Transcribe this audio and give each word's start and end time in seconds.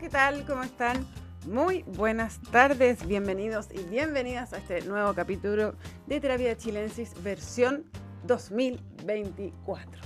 ¿qué 0.00 0.08
tal? 0.08 0.46
¿Cómo 0.46 0.62
están? 0.62 1.04
Muy 1.46 1.82
buenas 1.82 2.40
tardes, 2.50 3.06
bienvenidos 3.06 3.68
y 3.70 3.82
bienvenidas 3.90 4.54
a 4.54 4.56
este 4.56 4.80
nuevo 4.82 5.12
capítulo 5.12 5.74
de 6.06 6.20
Terapia 6.20 6.56
Chilensis 6.56 7.12
versión 7.22 7.84
2024. 8.26 10.00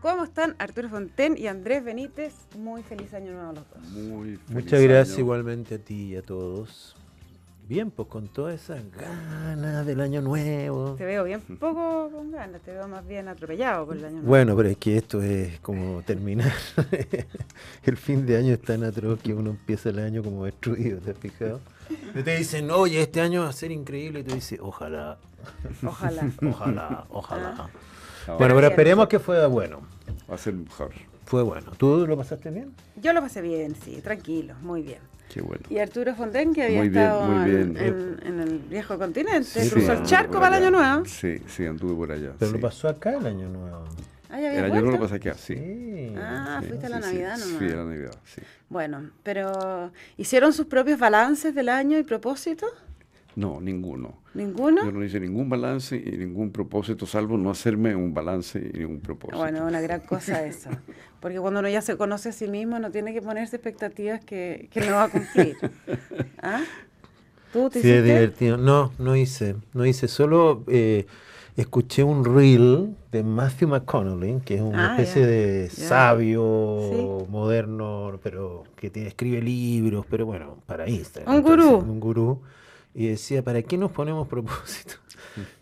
¿Cómo 0.00 0.24
están 0.24 0.56
Arturo 0.58 0.88
Fonten 0.88 1.36
y 1.36 1.48
Andrés 1.48 1.84
Benítez? 1.84 2.32
Muy 2.56 2.82
feliz 2.82 3.12
año 3.12 3.32
nuevo 3.32 3.50
a 3.50 3.52
los 3.52 3.68
dos. 3.68 3.82
Muy 3.90 4.36
feliz 4.36 4.50
Muchas 4.50 4.80
gracias 4.80 5.16
año. 5.16 5.24
igualmente 5.24 5.74
a 5.74 5.78
ti 5.78 6.12
y 6.12 6.16
a 6.16 6.22
todos. 6.22 6.96
Bien, 7.68 7.90
pues 7.90 8.06
con 8.08 8.28
todas 8.28 8.54
esas 8.54 8.80
ganas 8.92 9.84
del 9.84 10.00
año 10.00 10.20
nuevo. 10.20 10.94
Te 10.94 11.04
veo 11.04 11.24
bien 11.24 11.40
poco 11.40 12.08
con 12.12 12.30
ganas, 12.30 12.60
te 12.62 12.72
veo 12.72 12.86
más 12.86 13.04
bien 13.04 13.26
atropellado 13.26 13.86
por 13.86 13.96
el 13.96 14.04
año 14.04 14.12
nuevo. 14.14 14.28
Bueno, 14.28 14.56
pero 14.56 14.68
es 14.68 14.76
que 14.76 14.96
esto 14.96 15.20
es 15.20 15.58
como 15.60 16.00
terminar. 16.02 16.52
el 17.84 17.96
fin 17.96 18.24
de 18.24 18.36
año 18.36 18.54
es 18.54 18.62
tan 18.62 18.84
atroz 18.84 19.20
que 19.20 19.34
uno 19.34 19.50
empieza 19.50 19.88
el 19.88 19.98
año 19.98 20.22
como 20.22 20.44
destruido, 20.44 21.00
¿te 21.00 21.10
has 21.10 21.18
fijado? 21.18 21.60
Y 22.14 22.22
te 22.22 22.36
dicen, 22.36 22.70
oye, 22.70 23.02
este 23.02 23.20
año 23.20 23.42
va 23.42 23.48
a 23.48 23.52
ser 23.52 23.72
increíble. 23.72 24.20
Y 24.20 24.22
tú 24.22 24.34
dices, 24.36 24.60
ojalá, 24.62 25.18
Ojalá. 25.84 26.30
ojalá, 26.48 27.04
ojalá. 27.10 27.54
Ah. 27.58 27.70
Ahora 28.26 28.38
Bueno, 28.38 28.54
pero 28.54 28.66
esperemos 28.68 29.08
que 29.08 29.18
fue 29.18 29.44
bueno. 29.46 29.80
Va 30.30 30.36
a 30.36 30.38
ser 30.38 30.54
mejor. 30.54 30.92
Fue 31.26 31.42
bueno. 31.42 31.72
¿Tú 31.76 32.06
lo 32.06 32.16
pasaste 32.16 32.50
bien? 32.50 32.72
Yo 32.96 33.12
lo 33.12 33.20
pasé 33.20 33.42
bien, 33.42 33.74
sí, 33.84 34.00
tranquilo, 34.00 34.54
muy 34.62 34.82
bien. 34.82 35.00
Qué 35.28 35.42
bueno. 35.42 35.62
Y 35.68 35.78
Arturo 35.78 36.14
Fonten, 36.14 36.54
que 36.54 36.62
había 36.62 36.78
Muy 36.78 36.88
bien, 36.88 37.02
estado 37.04 37.24
muy 37.26 37.50
en, 37.50 37.74
bien. 37.74 37.76
en- 37.84 38.20
en 38.26 38.40
el 38.40 38.58
viejo 38.60 38.96
continente, 38.96 39.44
Sí, 39.64 39.68
cruzó 39.70 39.92
el 39.92 40.02
charco 40.04 40.38
para 40.40 40.56
el 40.56 40.62
año 40.62 40.70
nuevo. 40.70 41.04
Sí, 41.04 41.38
sí, 41.48 41.66
anduve 41.66 41.96
por 41.96 42.12
allá. 42.12 42.32
Pero 42.38 42.52
sí. 42.52 42.56
lo 42.56 42.60
pasó 42.62 42.88
acá 42.88 43.16
el 43.16 43.26
año 43.26 43.48
nuevo. 43.48 43.84
Ah, 44.30 44.40
ya 44.40 44.48
había 44.48 44.58
El 44.60 44.64
año 44.66 44.74
nuevo 44.82 44.90
lo 44.92 45.00
pasé 45.00 45.16
acá, 45.16 45.34
sí. 45.34 45.54
Sí. 45.56 46.14
Ah, 46.16 46.58
sí. 46.62 46.68
fuiste 46.68 46.86
a 46.86 46.88
la 46.90 46.96
Sí, 46.98 47.02
sí, 47.02 47.08
Navidad 47.16 47.38
nomás. 47.38 47.58
Sí, 47.58 47.64
a 47.64 47.76
la 47.76 47.84
Navidad, 47.84 48.14
sí. 48.24 48.42
Bueno, 48.68 49.10
pero 49.24 49.92
¿hicieron 50.16 50.52
sus 50.52 50.66
propios 50.66 50.98
balances 51.00 51.54
del 51.56 51.68
año 51.68 51.98
y 51.98 52.04
propósitos? 52.04 52.70
No, 53.36 53.60
ninguno. 53.60 54.14
¿Ninguno? 54.34 54.84
Yo 54.84 54.92
no 54.92 55.04
hice 55.04 55.20
ningún 55.20 55.48
balance 55.48 55.96
y 55.96 56.16
ningún 56.16 56.50
propósito, 56.52 57.06
salvo 57.06 57.36
no 57.36 57.50
hacerme 57.50 57.94
un 57.94 58.12
balance 58.14 58.58
y 58.58 58.78
ningún 58.78 59.00
propósito. 59.00 59.38
Bueno, 59.38 59.66
una 59.66 59.80
gran 59.80 60.00
cosa 60.00 60.44
eso. 60.44 60.70
Porque 61.20 61.38
cuando 61.38 61.60
uno 61.60 61.68
ya 61.68 61.82
se 61.82 61.96
conoce 61.96 62.30
a 62.30 62.32
sí 62.32 62.48
mismo, 62.48 62.78
no 62.78 62.90
tiene 62.90 63.12
que 63.12 63.20
ponerse 63.22 63.56
expectativas 63.56 64.24
que, 64.24 64.68
que 64.70 64.80
no 64.80 64.92
va 64.92 65.04
a 65.04 65.08
cumplir. 65.08 65.56
¿Ah? 66.42 66.62
¿Tú 67.52 67.70
te 67.70 67.80
Sí, 67.80 67.88
es 67.90 67.94
hiciste? 67.94 68.12
divertido. 68.14 68.56
No, 68.56 68.92
no 68.98 69.16
hice. 69.16 69.56
No 69.72 69.86
hice. 69.86 70.08
Solo 70.08 70.64
eh, 70.68 71.06
escuché 71.56 72.02
un 72.04 72.24
reel 72.24 72.94
de 73.12 73.22
Matthew 73.22 73.68
McConaughey, 73.68 74.40
que 74.44 74.56
es 74.56 74.60
una 74.60 74.86
Ah, 74.86 74.96
especie 74.98 75.22
ya, 75.22 75.28
de 75.28 75.68
ya. 75.68 75.72
sabio 75.88 77.26
moderno, 77.30 78.18
pero 78.22 78.64
que 78.76 78.90
tiene, 78.90 79.08
escribe 79.08 79.40
libros, 79.42 80.04
pero 80.10 80.26
bueno, 80.26 80.58
para 80.66 80.88
Instagram. 80.88 81.34
Un 81.36 81.42
gurú. 81.42 81.76
Un 81.78 82.00
gurú. 82.00 82.40
Y 82.96 83.08
decía, 83.08 83.44
¿para 83.44 83.62
qué 83.62 83.76
nos 83.76 83.92
ponemos 83.92 84.26
propósitos? 84.28 84.98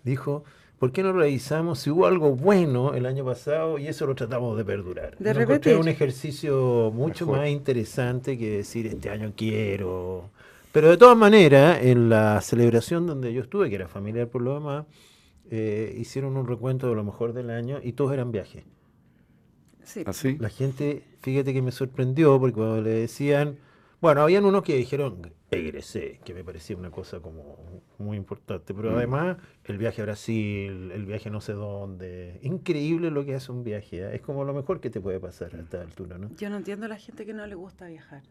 Dijo, 0.04 0.44
¿por 0.78 0.92
qué 0.92 1.02
no 1.02 1.12
revisamos 1.12 1.80
si 1.80 1.90
hubo 1.90 2.06
algo 2.06 2.36
bueno 2.36 2.94
el 2.94 3.06
año 3.06 3.24
pasado 3.24 3.76
y 3.76 3.88
eso 3.88 4.06
lo 4.06 4.14
tratamos 4.14 4.56
de 4.56 4.64
perdurar? 4.64 5.18
De 5.18 5.32
repetir. 5.32 5.76
un 5.76 5.88
ejercicio 5.88 6.92
mucho 6.94 7.26
Mejor. 7.26 7.40
más 7.40 7.50
interesante 7.50 8.38
que 8.38 8.58
decir, 8.58 8.86
este 8.86 9.10
año 9.10 9.32
quiero... 9.36 10.30
Pero 10.70 10.90
de 10.90 10.96
todas 10.96 11.16
maneras, 11.16 11.78
en 11.82 12.08
la 12.08 12.40
celebración 12.40 13.06
donde 13.06 13.32
yo 13.32 13.42
estuve, 13.42 13.68
que 13.68 13.76
era 13.76 13.88
familiar 13.88 14.28
por 14.28 14.42
lo 14.42 14.54
demás, 14.54 14.86
eh, 15.50 15.94
hicieron 15.98 16.36
un 16.36 16.46
recuento 16.46 16.88
de 16.88 16.94
lo 16.94 17.04
mejor 17.04 17.32
del 17.32 17.50
año 17.50 17.78
y 17.82 17.92
todos 17.92 18.12
eran 18.12 18.30
viajes. 18.30 18.64
Sí. 19.82 20.02
¿Así? 20.06 20.36
La 20.38 20.48
gente, 20.48 21.04
fíjate 21.20 21.52
que 21.52 21.62
me 21.62 21.70
sorprendió 21.70 22.38
porque 22.40 22.54
cuando 22.54 22.82
le 22.82 22.90
decían, 22.90 23.58
bueno, 24.04 24.20
habían 24.20 24.44
unos 24.44 24.62
que 24.62 24.76
dijeron, 24.76 25.32
egresé, 25.50 26.20
que 26.26 26.34
me 26.34 26.44
parecía 26.44 26.76
una 26.76 26.90
cosa 26.90 27.20
como 27.20 27.56
muy 27.96 28.18
importante, 28.18 28.74
pero 28.74 28.90
Mm. 28.90 28.96
además 28.96 29.36
el 29.64 29.78
viaje 29.78 30.02
a 30.02 30.04
Brasil, 30.04 30.90
el 30.92 31.06
viaje 31.06 31.30
a 31.30 31.32
no 31.32 31.40
sé 31.40 31.54
dónde, 31.54 32.38
increíble 32.42 33.10
lo 33.10 33.24
que 33.24 33.34
hace 33.34 33.50
un 33.50 33.64
viaje, 33.64 34.00
¿eh? 34.02 34.14
es 34.16 34.20
como 34.20 34.44
lo 34.44 34.52
mejor 34.52 34.80
que 34.80 34.90
te 34.90 35.00
puede 35.00 35.20
pasar 35.20 35.54
a 35.54 35.58
esta 35.58 35.80
altura, 35.80 36.18
¿no? 36.18 36.28
Yo 36.36 36.50
no 36.50 36.58
entiendo 36.58 36.84
a 36.84 36.90
la 36.90 36.98
gente 36.98 37.24
que 37.24 37.32
no 37.32 37.46
le 37.46 37.54
gusta 37.54 37.86
viajar. 37.86 38.22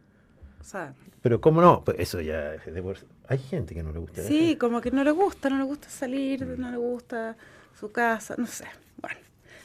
O 0.62 0.64
sea, 0.64 0.94
Pero 1.24 1.42
cómo 1.42 1.60
no, 1.60 1.84
pues 1.84 1.98
eso 2.00 2.22
ya 2.22 2.54
es 2.54 2.72
de 2.72 2.82
por- 2.84 3.00
Hay 3.28 3.40
gente 3.40 3.74
que 3.74 3.82
no 3.82 3.92
le 3.92 3.98
gusta 3.98 4.22
sí, 4.22 4.38
viajar. 4.40 4.58
como 4.60 4.80
que 4.80 4.92
no 4.92 5.04
le 5.04 5.10
gusta, 5.12 5.50
no 5.50 5.58
le 5.58 5.64
gusta 5.64 5.90
salir, 5.90 6.46
no 6.60 6.70
le 6.70 6.78
gusta 6.78 7.36
su 7.80 7.92
casa, 7.92 8.36
no 8.38 8.46
sé. 8.46 8.66
Bueno, 9.02 9.18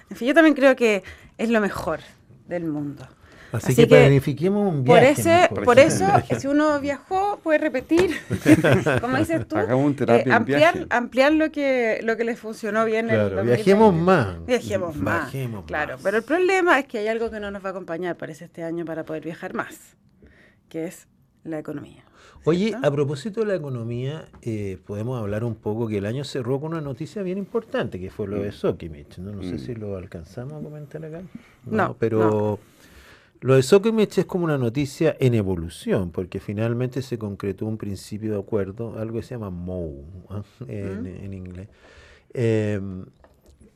en 0.08 0.16
fin, 0.16 0.26
yo 0.28 0.32
también 0.34 0.54
creo 0.54 0.74
que 0.74 1.02
es 1.36 1.50
lo 1.50 1.60
mejor 1.60 2.00
del 2.48 2.64
mundo. 2.64 3.06
Así, 3.50 3.66
así 3.72 3.76
que, 3.76 3.82
que 3.88 3.96
planifiquemos 3.96 4.72
un 4.74 4.84
Por, 4.84 5.00
viaje. 5.00 5.20
ese, 5.20 5.30
mejor. 5.50 5.64
por 5.64 5.78
eso, 5.78 6.04
si 6.38 6.46
uno 6.48 6.78
viajó, 6.80 7.40
puede 7.42 7.58
repetir, 7.58 8.10
como 9.00 9.16
dices 9.16 9.48
tú, 9.48 9.56
Hagamos 9.56 9.86
un 9.86 9.96
terapia 9.96 10.22
en 10.24 10.32
ampliar, 10.32 10.86
ampliar 10.90 11.32
lo 11.32 11.50
que 11.50 12.00
lo 12.02 12.16
que 12.16 12.24
les 12.24 12.38
funcionó 12.38 12.84
bien 12.84 13.06
en 13.08 13.14
el 13.14 13.16
Claro, 13.20 13.36
2020. 13.36 13.54
viajemos 13.64 13.94
más. 13.94 14.46
Viajemos 14.46 14.96
más. 14.96 15.32
Viajemos 15.32 15.64
claro, 15.64 15.94
más. 15.94 16.02
pero 16.02 16.16
el 16.18 16.22
problema 16.24 16.78
es 16.78 16.86
que 16.86 16.98
hay 16.98 17.08
algo 17.08 17.30
que 17.30 17.40
no 17.40 17.50
nos 17.50 17.62
va 17.64 17.68
a 17.68 17.70
acompañar, 17.70 18.16
parece, 18.16 18.44
este 18.44 18.62
año 18.64 18.84
para 18.84 19.04
poder 19.04 19.24
viajar 19.24 19.54
más, 19.54 19.96
que 20.68 20.84
es 20.84 21.06
la 21.44 21.58
economía. 21.58 22.04
Oye, 22.44 22.68
¿cierto? 22.68 22.86
a 22.86 22.90
propósito 22.90 23.40
de 23.40 23.46
la 23.46 23.54
economía, 23.56 24.26
eh, 24.42 24.78
podemos 24.86 25.18
hablar 25.20 25.42
un 25.44 25.54
poco 25.56 25.88
que 25.88 25.98
el 25.98 26.06
año 26.06 26.22
cerró 26.24 26.60
con 26.60 26.72
una 26.72 26.80
noticia 26.80 27.22
bien 27.22 27.36
importante, 27.38 27.98
que 27.98 28.10
fue 28.10 28.26
lo 28.28 28.40
de 28.40 28.52
Sokimich. 28.52 29.18
No, 29.18 29.32
no 29.32 29.42
sé 29.42 29.54
Mm. 29.54 29.58
si 29.58 29.74
lo 29.74 29.96
alcanzamos 29.96 30.52
a 30.60 30.62
comentar 30.62 31.04
acá. 31.04 31.22
No, 31.64 31.96
pero 31.98 32.58
lo 33.40 33.54
de 33.54 33.62
Sokimich 33.62 34.18
es 34.18 34.26
como 34.26 34.44
una 34.44 34.58
noticia 34.58 35.16
en 35.20 35.34
evolución, 35.34 36.10
porque 36.10 36.40
finalmente 36.40 37.02
se 37.02 37.18
concretó 37.18 37.66
un 37.66 37.76
principio 37.78 38.32
de 38.32 38.38
acuerdo, 38.40 38.98
algo 38.98 39.16
que 39.18 39.22
se 39.22 39.34
llama 39.34 39.50
MOU 39.50 40.04
¿ah? 40.30 40.42
en, 40.68 41.02
Mm. 41.02 41.06
en 41.06 41.34
inglés. 41.34 41.68
Eh, 42.34 42.80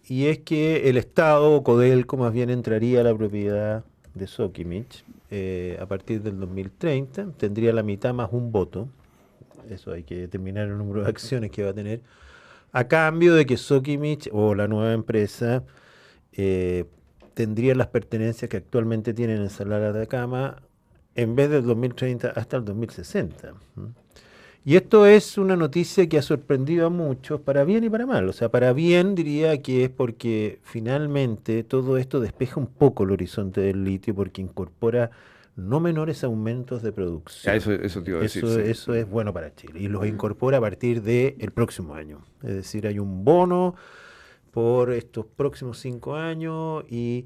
y 0.08 0.26
es 0.26 0.40
que 0.40 0.88
el 0.88 0.96
Estado, 0.96 1.52
o 1.54 1.62
Codelco 1.62 2.16
más 2.16 2.32
bien, 2.32 2.50
entraría 2.50 3.00
a 3.00 3.04
la 3.04 3.14
propiedad 3.16 3.84
de 4.14 4.26
Sokimich 4.26 5.04
eh, 5.30 5.78
a 5.80 5.86
partir 5.86 6.22
del 6.22 6.38
2030, 6.40 7.28
tendría 7.38 7.72
la 7.72 7.82
mitad 7.82 8.12
más 8.12 8.30
un 8.32 8.50
voto, 8.52 8.88
eso 9.70 9.92
hay 9.92 10.02
que 10.02 10.16
determinar 10.16 10.68
el 10.68 10.76
número 10.76 11.02
de 11.02 11.08
acciones 11.08 11.50
que 11.50 11.62
va 11.62 11.70
a 11.70 11.74
tener, 11.74 12.00
a 12.72 12.88
cambio 12.88 13.34
de 13.34 13.46
que 13.46 13.56
Sokimich 13.56 14.28
o 14.32 14.54
la 14.54 14.66
nueva 14.66 14.92
empresa 14.92 15.62
eh, 17.32 17.34
tendría 17.34 17.74
las 17.74 17.88
pertenencias 17.88 18.48
que 18.48 18.58
actualmente 18.58 19.14
tienen 19.14 19.42
en 19.42 19.50
Salar 19.50 19.80
de 19.80 19.88
Atacama 19.88 20.62
en 21.14 21.34
vez 21.36 21.50
del 21.50 21.64
2030 21.64 22.30
hasta 22.30 22.56
el 22.56 22.64
2060. 22.64 23.48
¿m? 23.76 23.88
Y 24.64 24.76
esto 24.76 25.06
es 25.06 25.38
una 25.38 25.56
noticia 25.56 26.08
que 26.08 26.18
ha 26.18 26.22
sorprendido 26.22 26.86
a 26.86 26.90
muchos, 26.90 27.40
para 27.40 27.64
bien 27.64 27.82
y 27.82 27.90
para 27.90 28.06
mal. 28.06 28.28
O 28.28 28.32
sea, 28.32 28.48
para 28.48 28.72
bien 28.72 29.16
diría 29.16 29.60
que 29.60 29.84
es 29.84 29.90
porque 29.90 30.60
finalmente 30.62 31.64
todo 31.64 31.96
esto 31.96 32.20
despeja 32.20 32.60
un 32.60 32.68
poco 32.68 33.02
el 33.02 33.10
horizonte 33.10 33.60
del 33.60 33.82
litio 33.82 34.14
porque 34.14 34.40
incorpora 34.40 35.10
no 35.56 35.80
menores 35.80 36.22
aumentos 36.22 36.82
de 36.82 36.92
producción. 36.92 37.52
Ah, 37.52 37.56
eso, 37.56 37.72
eso 37.72 38.02
te 38.02 38.10
iba 38.10 38.20
a 38.20 38.22
decir. 38.22 38.44
Eso, 38.44 38.54
sí. 38.54 38.62
eso 38.70 38.94
es 38.94 39.08
bueno 39.08 39.32
para 39.32 39.52
Chile 39.54 39.80
y 39.80 39.88
los 39.88 40.06
incorpora 40.06 40.58
a 40.58 40.60
partir 40.60 41.02
del 41.02 41.50
próximo 41.50 41.94
año. 41.94 42.20
Es 42.42 42.54
decir, 42.54 42.86
hay 42.86 43.00
un 43.00 43.24
bono 43.24 43.74
por 44.52 44.92
estos 44.92 45.26
próximos 45.26 45.78
cinco 45.80 46.14
años 46.14 46.84
y, 46.90 47.24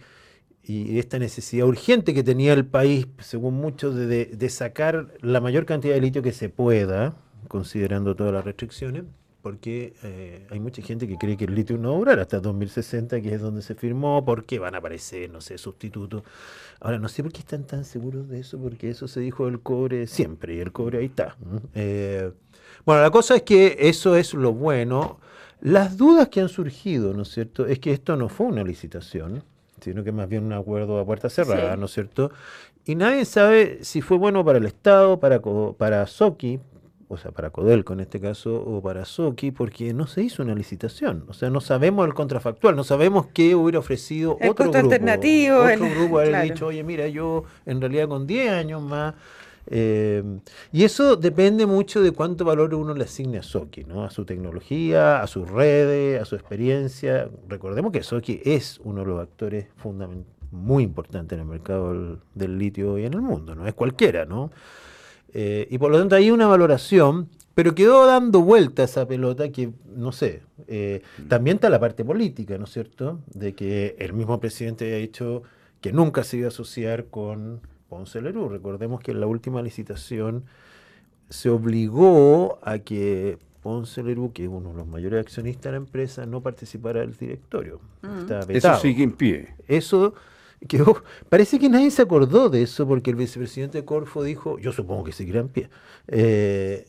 y 0.62 0.98
esta 0.98 1.18
necesidad 1.18 1.66
urgente 1.66 2.14
que 2.14 2.22
tenía 2.24 2.52
el 2.54 2.64
país, 2.66 3.06
según 3.20 3.54
muchos, 3.54 3.94
de, 3.96 4.06
de- 4.06 4.26
de 4.26 4.48
sacar 4.50 5.14
la 5.20 5.40
mayor 5.40 5.66
cantidad 5.66 5.94
de 5.94 6.00
litio 6.00 6.22
que 6.22 6.32
se 6.32 6.48
pueda, 6.48 7.16
considerando 7.48 8.16
todas 8.16 8.32
las 8.32 8.44
restricciones, 8.44 9.04
porque 9.42 9.94
eh, 10.02 10.46
hay 10.50 10.58
mucha 10.58 10.82
gente 10.82 11.06
que 11.06 11.16
cree 11.18 11.36
que 11.36 11.44
el 11.44 11.54
litio 11.54 11.78
no 11.78 11.90
va 11.90 11.94
a 11.96 11.98
durar 12.00 12.18
hasta 12.20 12.40
2060, 12.40 13.20
que 13.20 13.34
es 13.34 13.40
donde 13.40 13.62
se 13.62 13.76
firmó, 13.76 14.24
porque 14.24 14.58
van 14.58 14.74
a 14.74 14.78
aparecer, 14.78 15.30
no 15.30 15.40
sé, 15.40 15.56
sustitutos. 15.58 16.24
Ahora, 16.80 16.98
no 16.98 17.08
sé 17.08 17.22
por 17.22 17.32
qué 17.32 17.40
están 17.40 17.64
tan 17.64 17.84
seguros 17.84 18.28
de 18.28 18.40
eso, 18.40 18.58
porque 18.58 18.90
eso 18.90 19.06
se 19.08 19.20
dijo 19.20 19.46
del 19.46 19.60
cobre 19.60 20.06
siempre, 20.08 20.56
y 20.56 20.60
el 20.60 20.72
cobre 20.72 20.98
ahí 20.98 21.06
está. 21.06 21.36
Eh, 21.74 22.32
bueno, 22.84 23.02
la 23.02 23.10
cosa 23.10 23.36
es 23.36 23.42
que 23.42 23.76
eso 23.80 24.16
es 24.16 24.34
lo 24.34 24.52
bueno. 24.52 25.20
Las 25.66 25.96
dudas 25.96 26.28
que 26.28 26.40
han 26.40 26.48
surgido, 26.48 27.12
¿no 27.12 27.22
es 27.22 27.28
cierto?, 27.28 27.66
es 27.66 27.80
que 27.80 27.92
esto 27.92 28.14
no 28.16 28.28
fue 28.28 28.46
una 28.46 28.62
licitación, 28.62 29.42
sino 29.80 30.04
que 30.04 30.12
más 30.12 30.28
bien 30.28 30.44
un 30.44 30.52
acuerdo 30.52 30.98
a 31.00 31.04
puerta 31.04 31.28
cerrada, 31.28 31.74
Sí. 31.74 31.80
¿no 31.80 31.86
es 31.86 31.92
cierto? 31.92 32.30
Y 32.84 32.94
nadie 32.94 33.24
sabe 33.24 33.80
si 33.82 34.00
fue 34.00 34.16
bueno 34.16 34.44
para 34.44 34.58
el 34.58 34.66
Estado, 34.66 35.18
para, 35.18 35.40
para 35.76 36.06
Soki, 36.06 36.60
o 37.08 37.16
sea, 37.16 37.32
para 37.32 37.50
Codelco 37.50 37.94
en 37.94 38.00
este 38.00 38.20
caso, 38.20 38.54
o 38.54 38.80
para 38.80 39.04
Soki, 39.04 39.50
porque 39.50 39.92
no 39.92 40.06
se 40.06 40.22
hizo 40.22 40.42
una 40.44 40.54
licitación. 40.54 41.24
O 41.28 41.32
sea, 41.32 41.50
no 41.50 41.60
sabemos 41.60 42.06
el 42.06 42.14
contrafactual, 42.14 42.76
no 42.76 42.84
sabemos 42.84 43.26
qué 43.34 43.56
hubiera 43.56 43.80
ofrecido 43.80 44.36
El 44.40 44.50
otro 44.50 44.66
grupo. 44.66 44.78
alternativo, 44.78 45.58
Otro 45.58 45.70
el- 45.86 45.94
grupo 45.96 46.18
haber 46.18 46.28
claro. 46.30 46.44
dicho, 46.44 46.66
oye, 46.66 46.84
mira, 46.84 47.08
yo 47.08 47.42
en 47.64 47.80
realidad 47.80 48.06
con 48.08 48.24
10 48.26 48.52
años 48.52 48.82
más. 48.82 49.14
Eh, 49.68 50.22
y 50.72 50.84
eso 50.84 51.16
depende 51.16 51.66
mucho 51.66 52.02
de 52.02 52.12
cuánto 52.12 52.44
valor 52.44 52.74
uno 52.74 52.94
le 52.94 53.04
asigne 53.04 53.38
a 53.38 53.42
Soki, 53.42 53.84
¿no? 53.84 54.04
A 54.04 54.10
su 54.10 54.24
tecnología, 54.24 55.22
a 55.22 55.26
sus 55.26 55.50
redes, 55.50 56.20
a 56.20 56.24
su 56.24 56.34
experiencia. 56.36 57.28
Recordemos 57.48 57.92
que 57.92 58.02
Soki 58.02 58.40
es 58.44 58.80
uno 58.84 59.00
de 59.00 59.06
los 59.06 59.20
actores 59.20 59.66
muy 60.50 60.84
importante 60.84 61.34
en 61.34 61.42
el 61.42 61.46
mercado 61.46 61.92
del, 61.92 62.18
del 62.34 62.58
litio 62.58 62.98
y 62.98 63.04
en 63.04 63.14
el 63.14 63.22
mundo, 63.22 63.54
no 63.54 63.66
es 63.66 63.74
cualquiera, 63.74 64.24
¿no? 64.24 64.50
Eh, 65.32 65.66
y 65.70 65.78
por 65.78 65.90
lo 65.90 65.98
tanto 65.98 66.16
hay 66.16 66.30
una 66.30 66.46
valoración, 66.46 67.28
pero 67.54 67.74
quedó 67.74 68.06
dando 68.06 68.40
vuelta 68.40 68.84
esa 68.84 69.06
pelota 69.06 69.50
que, 69.50 69.70
no 69.94 70.12
sé, 70.12 70.42
eh, 70.68 71.02
también 71.28 71.56
está 71.56 71.68
la 71.68 71.80
parte 71.80 72.04
política, 72.04 72.56
¿no 72.58 72.64
es 72.64 72.70
cierto? 72.70 73.20
De 73.34 73.54
que 73.54 73.96
el 73.98 74.12
mismo 74.12 74.40
presidente 74.40 74.94
ha 74.94 74.98
dicho 74.98 75.42
que 75.80 75.92
nunca 75.92 76.24
se 76.24 76.38
iba 76.38 76.46
a 76.46 76.48
asociar 76.48 77.06
con 77.06 77.60
Ponce 77.88 78.20
Lerú. 78.20 78.48
Recordemos 78.48 79.00
que 79.00 79.12
en 79.12 79.20
la 79.20 79.26
última 79.26 79.62
licitación 79.62 80.44
se 81.28 81.50
obligó 81.50 82.58
a 82.62 82.78
que 82.78 83.38
Ponce 83.62 84.02
Lerú, 84.02 84.32
que 84.32 84.44
es 84.44 84.48
uno 84.48 84.70
de 84.70 84.76
los 84.76 84.86
mayores 84.86 85.20
accionistas 85.20 85.64
de 85.64 85.70
la 85.72 85.76
empresa, 85.78 86.24
no 86.26 86.40
participara 86.40 87.00
del 87.00 87.16
directorio. 87.16 87.80
Está 88.20 88.40
Eso 88.48 88.76
sigue 88.80 89.02
en 89.02 89.12
pie. 89.12 89.54
Eso 89.66 90.14
quedó- 90.68 91.02
parece 91.28 91.58
que 91.58 91.68
nadie 91.68 91.90
se 91.90 92.02
acordó 92.02 92.48
de 92.48 92.62
eso 92.62 92.86
porque 92.86 93.10
el 93.10 93.16
vicepresidente 93.16 93.84
Corfo 93.84 94.22
dijo, 94.22 94.58
yo 94.58 94.72
supongo 94.72 95.04
que 95.04 95.12
seguirá 95.12 95.40
en 95.40 95.48
pie. 95.48 95.68
Eh, 96.08 96.86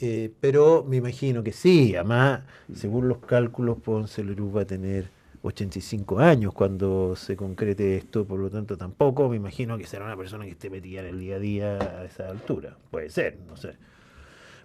eh, 0.00 0.32
pero 0.40 0.84
me 0.86 0.96
imagino 0.98 1.42
que 1.42 1.52
sí, 1.52 1.96
además, 1.96 2.42
según 2.74 3.08
los 3.08 3.18
cálculos, 3.18 3.78
Ponce 3.78 4.22
Lerú 4.22 4.52
va 4.52 4.62
a 4.62 4.66
tener 4.66 5.10
85 5.42 6.18
años 6.18 6.52
cuando 6.52 7.14
se 7.16 7.36
concrete 7.36 7.96
esto, 7.96 8.24
por 8.24 8.38
lo 8.40 8.50
tanto 8.50 8.76
tampoco 8.76 9.28
me 9.28 9.36
imagino 9.36 9.78
que 9.78 9.86
será 9.86 10.04
una 10.04 10.16
persona 10.16 10.44
que 10.44 10.50
esté 10.52 10.70
metida 10.70 11.00
en 11.00 11.06
el 11.06 11.20
día 11.20 11.36
a 11.36 11.38
día 11.38 11.78
a 11.78 12.04
esa 12.04 12.28
altura. 12.28 12.76
Puede 12.90 13.10
ser, 13.10 13.38
no 13.48 13.56
sé. 13.56 13.76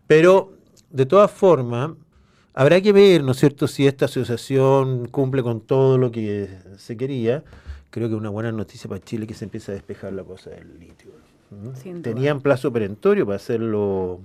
Pero, 0.08 0.54
de 0.90 1.06
todas 1.06 1.32
formas, 1.32 1.92
habrá 2.54 2.82
que 2.82 2.92
ver, 2.92 3.24
¿no 3.24 3.32
es 3.32 3.38
cierto?, 3.38 3.68
si 3.68 3.88
esta 3.88 4.06
asociación 4.06 5.08
cumple 5.08 5.44
con 5.44 5.62
todo 5.62 5.98
lo 5.98 6.12
que 6.12 6.50
se 6.78 6.98
quería. 6.98 7.44
Creo 7.90 8.08
que 8.08 8.16
es 8.16 8.20
una 8.20 8.30
buena 8.30 8.52
noticia 8.52 8.90
para 8.90 9.02
Chile 9.02 9.28
que 9.28 9.36
se 9.36 9.46
empieza 9.46 9.72
a 9.72 9.76
despejar 9.76 10.14
la 10.14 10.24
cosa 10.24 10.50
del 10.50 10.80
litio. 10.80 11.12
¿Mm? 11.52 12.02
Tenían 12.02 12.42
plazo 12.42 12.74
perentorio 12.74 13.26
para 13.26 13.36
hacerlo 13.36 14.20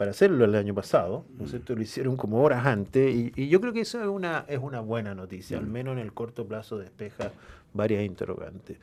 para 0.00 0.12
hacerlo 0.12 0.46
el 0.46 0.54
año 0.54 0.74
pasado, 0.74 1.26
¿no 1.38 1.44
es 1.44 1.50
cierto? 1.50 1.76
Lo 1.76 1.82
hicieron 1.82 2.16
como 2.16 2.42
horas 2.42 2.64
antes 2.64 3.14
y, 3.14 3.34
y 3.36 3.48
yo 3.50 3.60
creo 3.60 3.74
que 3.74 3.82
eso 3.82 4.00
es 4.00 4.08
una, 4.08 4.46
es 4.48 4.58
una 4.58 4.80
buena 4.80 5.14
noticia, 5.14 5.58
al 5.58 5.66
menos 5.66 5.92
en 5.92 5.98
el 5.98 6.14
corto 6.14 6.46
plazo 6.46 6.78
despeja 6.78 7.32
varias 7.74 8.02
interrogantes. 8.02 8.78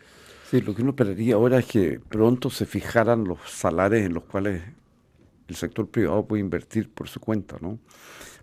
Sí, 0.47 0.61
lo 0.61 0.75
que 0.75 0.83
uno 0.83 0.91
esperaría 0.91 1.33
ahora 1.33 1.57
es 1.57 1.65
que 1.65 1.99
pronto 2.07 2.51
se 2.51 2.67
fijaran 2.67 3.23
los 3.23 3.39
salarios 3.49 4.05
en 4.05 4.13
los 4.13 4.25
cuales 4.25 4.61
el 5.47 5.55
sector 5.55 5.87
privado 5.89 6.23
puede 6.23 6.41
invertir 6.41 6.87
por 6.87 7.07
su 7.07 7.19
cuenta, 7.19 7.57
¿no? 7.61 7.79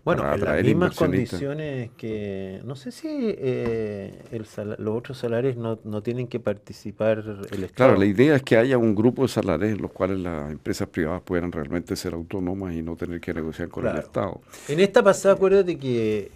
Bueno, 0.05 0.33
en 0.33 0.41
las 0.45 0.63
mismas 0.63 0.95
condiciones 0.95 1.89
que, 1.97 2.61
no 2.63 2.75
sé 2.75 2.91
si 2.91 3.07
eh, 3.09 4.13
el 4.31 4.45
sala- 4.45 4.75
los 4.77 4.95
otros 4.95 5.17
salarios 5.17 5.57
no, 5.57 5.79
no 5.83 6.01
tienen 6.03 6.27
que 6.27 6.39
participar 6.39 7.17
el 7.51 7.63
Estado. 7.63 7.73
Claro, 7.73 7.97
la 7.97 8.05
idea 8.05 8.35
es 8.35 8.43
que 8.43 8.55
haya 8.55 8.77
un 8.77 8.93
grupo 8.93 9.23
de 9.23 9.29
salarios 9.29 9.71
en 9.71 9.81
los 9.81 9.91
cuales 9.91 10.19
las 10.19 10.51
empresas 10.51 10.87
privadas 10.89 11.23
puedan 11.23 11.51
realmente 11.51 11.95
ser 11.95 12.13
autónomas 12.13 12.75
y 12.75 12.83
no 12.83 12.95
tener 12.95 13.19
que 13.19 13.33
negociar 13.33 13.67
con 13.69 13.87
el. 13.87 13.97
Estado. 13.97 14.41
En 14.67 14.79
esta 14.79 15.01
pasada, 15.03 15.33
acuérdate 15.35 15.77
que 15.77 16.29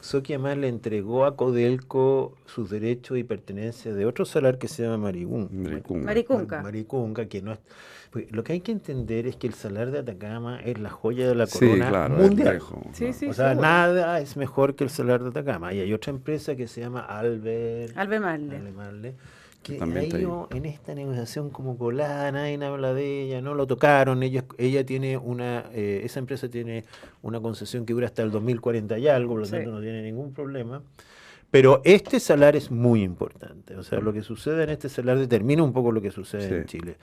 Soki 0.00 0.34
además 0.34 0.58
le 0.58 0.68
entregó 0.68 1.24
a 1.24 1.36
Codelco 1.36 2.34
sus 2.46 2.70
derechos 2.70 3.18
y 3.18 3.24
pertenencias 3.24 3.96
de 3.96 4.06
otro 4.06 4.24
salar 4.24 4.58
que 4.58 4.68
se 4.68 4.82
llama 4.84 4.98
Marigún. 4.98 5.48
Maricunga. 5.52 6.04
Maricunca. 6.04 6.62
Maricunca, 6.62 7.26
que 7.26 7.42
no 7.42 7.52
es... 7.52 7.58
porque 8.10 8.28
Lo 8.30 8.44
que 8.44 8.52
hay 8.52 8.60
que 8.60 8.72
entender 8.72 9.26
es 9.26 9.36
que 9.36 9.46
el 9.46 9.54
salar 9.54 9.90
de 9.90 9.98
Atacama 10.00 10.60
es 10.60 10.78
la 10.78 10.90
joya 10.90 11.26
de 11.28 11.34
la 11.34 11.46
Sí, 11.46 11.58
corona 11.58 11.88
claro, 11.88 12.16
es 12.16 12.28
mundial. 12.28 12.54
lejos, 12.54 12.78
Sí, 12.92 12.98
claro. 13.04 13.12
sí. 13.18 13.26
o 13.28 13.32
sea, 13.34 13.48
seguro. 13.50 13.62
nada 13.68 14.20
es 14.20 14.36
mejor 14.36 14.74
que 14.76 14.84
el 14.84 14.90
salar 14.90 15.22
de 15.22 15.30
Atacama. 15.30 15.72
Y 15.72 15.80
hay 15.80 15.92
otra 15.92 16.10
empresa 16.12 16.54
que 16.54 16.68
se 16.68 16.82
llama 16.82 17.00
Albert... 17.00 17.96
Albe 17.96 18.20
Marle. 18.20 18.56
Alemarle, 18.56 19.14
que 19.72 19.78
también 19.78 20.04
está 20.06 20.16
ahí. 20.16 20.26
en 20.50 20.66
esta 20.66 20.94
negociación 20.94 21.50
como 21.50 21.76
colada, 21.76 22.30
nadie 22.32 22.62
habla 22.64 22.94
de 22.94 23.22
ella, 23.22 23.40
no 23.42 23.54
lo 23.54 23.66
tocaron, 23.66 24.22
ellos, 24.22 24.44
ella 24.58 24.84
tiene 24.86 25.16
una, 25.16 25.64
eh, 25.72 26.00
esa 26.04 26.18
empresa 26.20 26.48
tiene 26.48 26.84
una 27.22 27.40
concesión 27.40 27.84
que 27.84 27.92
dura 27.92 28.06
hasta 28.06 28.22
el 28.22 28.30
2040 28.30 28.98
y 28.98 29.08
algo, 29.08 29.32
por 29.32 29.40
lo 29.40 29.46
Sí. 29.46 29.52
tanto 29.52 29.70
no 29.72 29.80
tiene 29.80 30.02
ningún 30.02 30.32
problema. 30.32 30.82
Pero 31.50 31.80
este 31.84 32.18
salar 32.20 32.56
es 32.56 32.70
muy 32.70 33.02
importante, 33.02 33.76
o 33.76 33.82
sea, 33.82 34.00
lo 34.00 34.12
que 34.12 34.22
sucede 34.22 34.64
en 34.64 34.70
este 34.70 34.88
salar 34.88 35.18
determina 35.18 35.62
un 35.62 35.72
poco 35.72 35.92
lo 35.92 36.00
que 36.02 36.10
sucede 36.10 36.58
en. 36.58 36.64
Chile. 36.66 36.96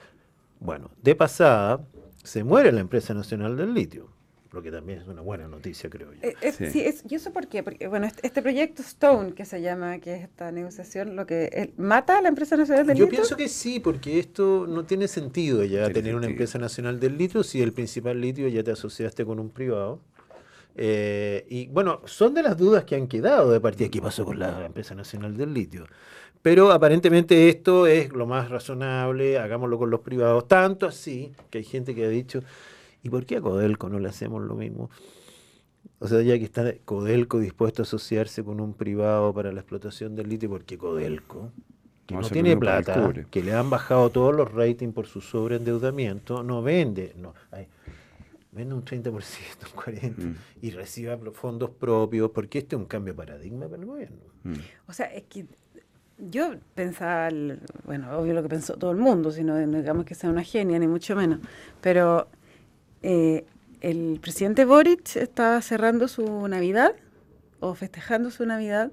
Bueno, 0.60 0.90
de 1.02 1.14
pasada, 1.14 1.80
se 2.22 2.44
muere 2.44 2.70
la 2.72 2.80
empresa 2.80 3.14
nacional 3.14 3.56
del 3.56 3.74
litio, 3.74 4.08
lo 4.54 4.62
que 4.62 4.70
también 4.70 5.00
es 5.00 5.06
una 5.08 5.20
buena 5.20 5.48
noticia, 5.48 5.90
creo 5.90 6.12
yo. 6.12 6.20
Eh, 6.22 6.34
es- 6.40 6.54
Sí. 6.56 6.70
sí, 6.70 6.80
es- 6.80 7.02
¿Y 7.08 7.14
eso 7.16 7.32
por 7.32 7.48
qué? 7.48 7.62
Porque, 7.62 7.88
bueno, 7.88 8.06
este, 8.06 8.26
este 8.26 8.40
proyecto 8.40 8.80
Stone, 8.82 9.34
que 9.34 9.44
se 9.44 9.60
llama, 9.60 9.98
que 9.98 10.14
es 10.14 10.22
esta 10.22 10.50
negociación, 10.52 11.16
lo 11.16 11.26
que 11.26 11.50
eh, 11.52 11.72
mata 11.76 12.18
a 12.18 12.22
la 12.22 12.28
empresa 12.28 12.56
nacional 12.56 12.86
del 12.86 12.96
Yo 12.96 13.04
litio? 13.04 13.18
pienso 13.18 13.36
que 13.36 13.48
sí, 13.48 13.80
porque 13.80 14.18
esto 14.18 14.66
no 14.68 14.84
tiene 14.84 15.08
sentido 15.08 15.64
ya 15.64 15.80
Tiene 15.86 15.92
tener 15.94 16.14
una 16.16 16.26
empresa 16.26 16.58
nacional 16.58 17.00
del 17.00 17.18
litio 17.18 17.42
si 17.42 17.60
el 17.60 17.72
principal 17.72 18.20
litio 18.20 18.48
ya 18.48 18.62
te 18.62 18.70
asociaste 18.70 19.24
con 19.24 19.38
un 19.40 19.50
privado. 19.50 20.00
Eh, 20.76 21.46
y 21.48 21.66
bueno, 21.68 22.00
son 22.04 22.34
de 22.34 22.42
las 22.42 22.56
dudas 22.56 22.84
que 22.84 22.96
han 22.96 23.06
quedado 23.06 23.50
de 23.52 23.60
partida. 23.60 23.88
¿Qué 23.88 24.00
pasó 24.02 24.24
con 24.24 24.38
la 24.38 24.66
empresa 24.66 24.94
nacional 24.94 25.36
del 25.36 25.54
litio? 25.54 25.86
Pero 26.42 26.72
aparentemente 26.72 27.48
esto 27.48 27.86
es 27.86 28.12
lo 28.12 28.26
más 28.26 28.50
razonable, 28.50 29.38
hagámoslo 29.38 29.78
con 29.78 29.90
los 29.90 30.00
privados. 30.00 30.46
Tanto 30.46 30.86
así 30.86 31.32
que 31.50 31.58
hay 31.58 31.64
gente 31.64 31.94
que 31.94 32.04
ha 32.04 32.08
dicho, 32.08 32.42
¿y 33.04 33.08
por 33.10 33.24
qué 33.24 33.36
a 33.36 33.40
Codelco 33.40 33.88
no 33.88 34.00
le 34.00 34.08
hacemos 34.08 34.42
lo 34.42 34.56
mismo? 34.56 34.90
O 36.00 36.08
sea, 36.08 36.20
ya 36.22 36.36
que 36.38 36.44
está 36.44 36.72
Codelco 36.84 37.38
dispuesto 37.38 37.82
a 37.82 37.84
asociarse 37.84 38.42
con 38.42 38.60
un 38.60 38.74
privado 38.74 39.32
para 39.32 39.52
la 39.52 39.60
explotación 39.60 40.16
del 40.16 40.28
litio, 40.28 40.48
¿por 40.48 40.64
qué 40.64 40.76
Codelco? 40.76 41.52
Que 42.06 42.14
No 42.14 42.22
tiene 42.28 42.56
plata, 42.56 43.12
que 43.30 43.42
le 43.42 43.52
han 43.54 43.70
bajado 43.70 44.10
todos 44.10 44.34
los 44.34 44.52
ratings 44.52 44.92
por 44.92 45.06
su 45.06 45.20
sobreendeudamiento, 45.22 46.42
no 46.42 46.62
vende, 46.62 47.14
no, 47.16 47.32
ay, 47.50 47.66
vende 48.52 48.74
un 48.74 48.84
30%, 48.84 49.10
un 49.10 49.12
40%, 49.82 50.14
Mm. 50.26 50.34
y 50.62 50.70
reciba 50.70 51.16
fondos 51.32 51.70
propios, 51.70 52.30
porque 52.30 52.58
este 52.58 52.76
es 52.76 52.80
un 52.80 52.86
cambio 52.86 53.14
de 53.14 53.16
paradigma 53.18 53.66
para 53.68 53.80
el 53.82 53.86
gobierno. 53.88 54.18
Mm. 54.42 54.52
O 54.86 54.92
sea, 54.92 55.06
es 55.06 55.22
que 55.24 55.46
yo 56.30 56.54
pensaba, 56.74 57.28
el- 57.28 57.58
bueno, 57.84 58.16
obvio 58.18 58.34
lo 58.34 58.42
que 58.42 58.48
pensó 58.50 58.76
todo 58.76 58.90
el 58.90 58.98
mundo, 58.98 59.30
si 59.30 59.42
no 59.42 59.54
no 59.66 59.78
digamos 59.78 60.04
que 60.04 60.14
sea 60.14 60.28
una 60.30 60.42
genia, 60.44 60.78
ni 60.78 60.86
mucho 60.86 61.16
menos, 61.16 61.40
pero 61.80 62.28
eh, 63.06 63.44
el 63.82 64.18
presidente 64.18 64.64
Boric 64.64 65.16
estaba 65.16 65.60
cerrando 65.60 66.08
su 66.08 66.48
Navidad 66.48 66.94
o 67.60 67.74
festejando 67.74 68.30
su 68.30 68.46
Navidad 68.46 68.90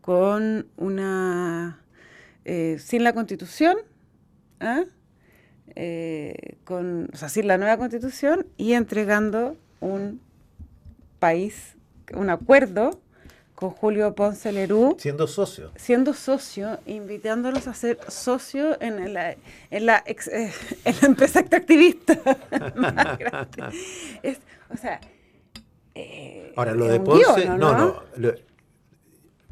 con 0.00 0.66
una, 0.78 1.78
eh, 2.46 2.78
sin 2.78 3.04
la 3.04 3.12
constitución, 3.12 3.76
¿ah? 4.58 4.84
Eh, 5.76 6.56
con, 6.64 7.10
o 7.12 7.16
sea, 7.18 7.28
sin 7.28 7.46
la 7.46 7.58
nueva 7.58 7.76
constitución 7.76 8.46
y 8.56 8.72
entregando 8.72 9.58
un 9.80 10.22
país, 11.18 11.76
un 12.14 12.30
acuerdo 12.30 13.02
con 13.62 13.70
Julio 13.70 14.12
Ponce 14.16 14.50
Lerú 14.50 14.96
Siendo 14.98 15.28
socio. 15.28 15.70
siendo 15.76 16.14
socio, 16.14 16.80
invitándolos 16.84 17.68
a 17.68 17.74
ser 17.74 17.96
socio 18.08 18.76
en 18.82 19.14
la, 19.14 19.36
en 19.70 19.86
la, 19.86 20.02
ex- 20.04 20.26
eh, 20.26 20.52
en 20.84 20.94
la 21.00 21.06
empresa 21.06 21.38
extractivista 21.38 22.18
más 22.74 23.16
grande. 23.18 23.62
Es, 24.24 24.38
o 24.68 24.76
sea, 24.76 25.00
eh, 25.94 26.52
Ahora, 26.56 26.72
lo 26.74 26.86
de 26.86 26.98
Ponce, 26.98 27.46
no, 27.46 27.56
no. 27.78 28.02
lo- 28.16 28.34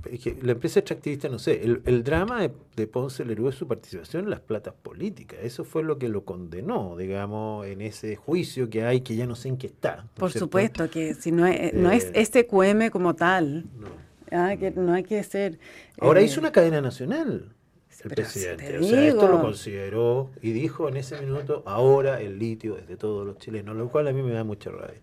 que 0.02 0.36
la 0.42 0.52
empresa 0.52 0.80
extractivista, 0.80 1.28
no 1.28 1.38
sé, 1.38 1.62
el, 1.62 1.82
el 1.84 2.02
drama 2.04 2.40
de, 2.42 2.50
de 2.76 2.86
Ponce 2.86 3.24
Lerú 3.24 3.48
es 3.48 3.54
su 3.54 3.66
participación 3.66 4.24
en 4.24 4.30
las 4.30 4.40
platas 4.40 4.74
políticas. 4.82 5.38
Eso 5.42 5.64
fue 5.64 5.82
lo 5.82 5.98
que 5.98 6.08
lo 6.08 6.24
condenó, 6.24 6.96
digamos, 6.96 7.66
en 7.66 7.80
ese 7.80 8.16
juicio 8.16 8.68
que 8.70 8.84
hay 8.84 9.00
que 9.02 9.16
ya 9.16 9.26
no 9.26 9.34
sé 9.36 9.48
en 9.48 9.56
qué 9.58 9.66
está. 9.68 9.96
¿no 9.96 10.02
es 10.02 10.08
Por 10.18 10.30
cierto? 10.30 10.46
supuesto 10.46 10.90
que 10.90 11.14
si 11.14 11.32
no 11.32 11.46
es, 11.46 11.74
no 11.74 11.90
es 11.90 12.10
Eh, 12.14 12.24
SQM 12.24 12.90
como 12.90 13.14
tal, 13.14 13.64
No. 13.78 13.88
ah, 14.32 14.56
que 14.58 14.70
no 14.70 14.92
hay 14.94 15.02
que 15.04 15.22
ser... 15.22 15.58
Ahora 16.00 16.20
eh, 16.20 16.24
hizo 16.24 16.40
una 16.40 16.52
cadena 16.52 16.80
nacional 16.80 17.52
el 18.02 18.08
pero 18.08 18.14
presidente. 18.22 18.64
te 18.64 18.78
O 18.78 18.82
sea, 18.84 19.06
esto 19.08 19.28
lo 19.28 19.42
consideró 19.42 20.30
y 20.40 20.52
dijo 20.52 20.88
en 20.88 20.96
ese 20.96 21.20
minuto, 21.20 21.62
ahora 21.66 22.20
el 22.22 22.38
litio 22.38 22.78
es 22.78 22.88
de 22.88 22.96
todos 22.96 23.26
los 23.26 23.36
chilenos, 23.38 23.76
lo 23.76 23.88
cual 23.90 24.08
a 24.08 24.12
mí 24.12 24.22
me 24.22 24.32
da 24.32 24.42
mucha 24.42 24.70
rabia. 24.70 25.00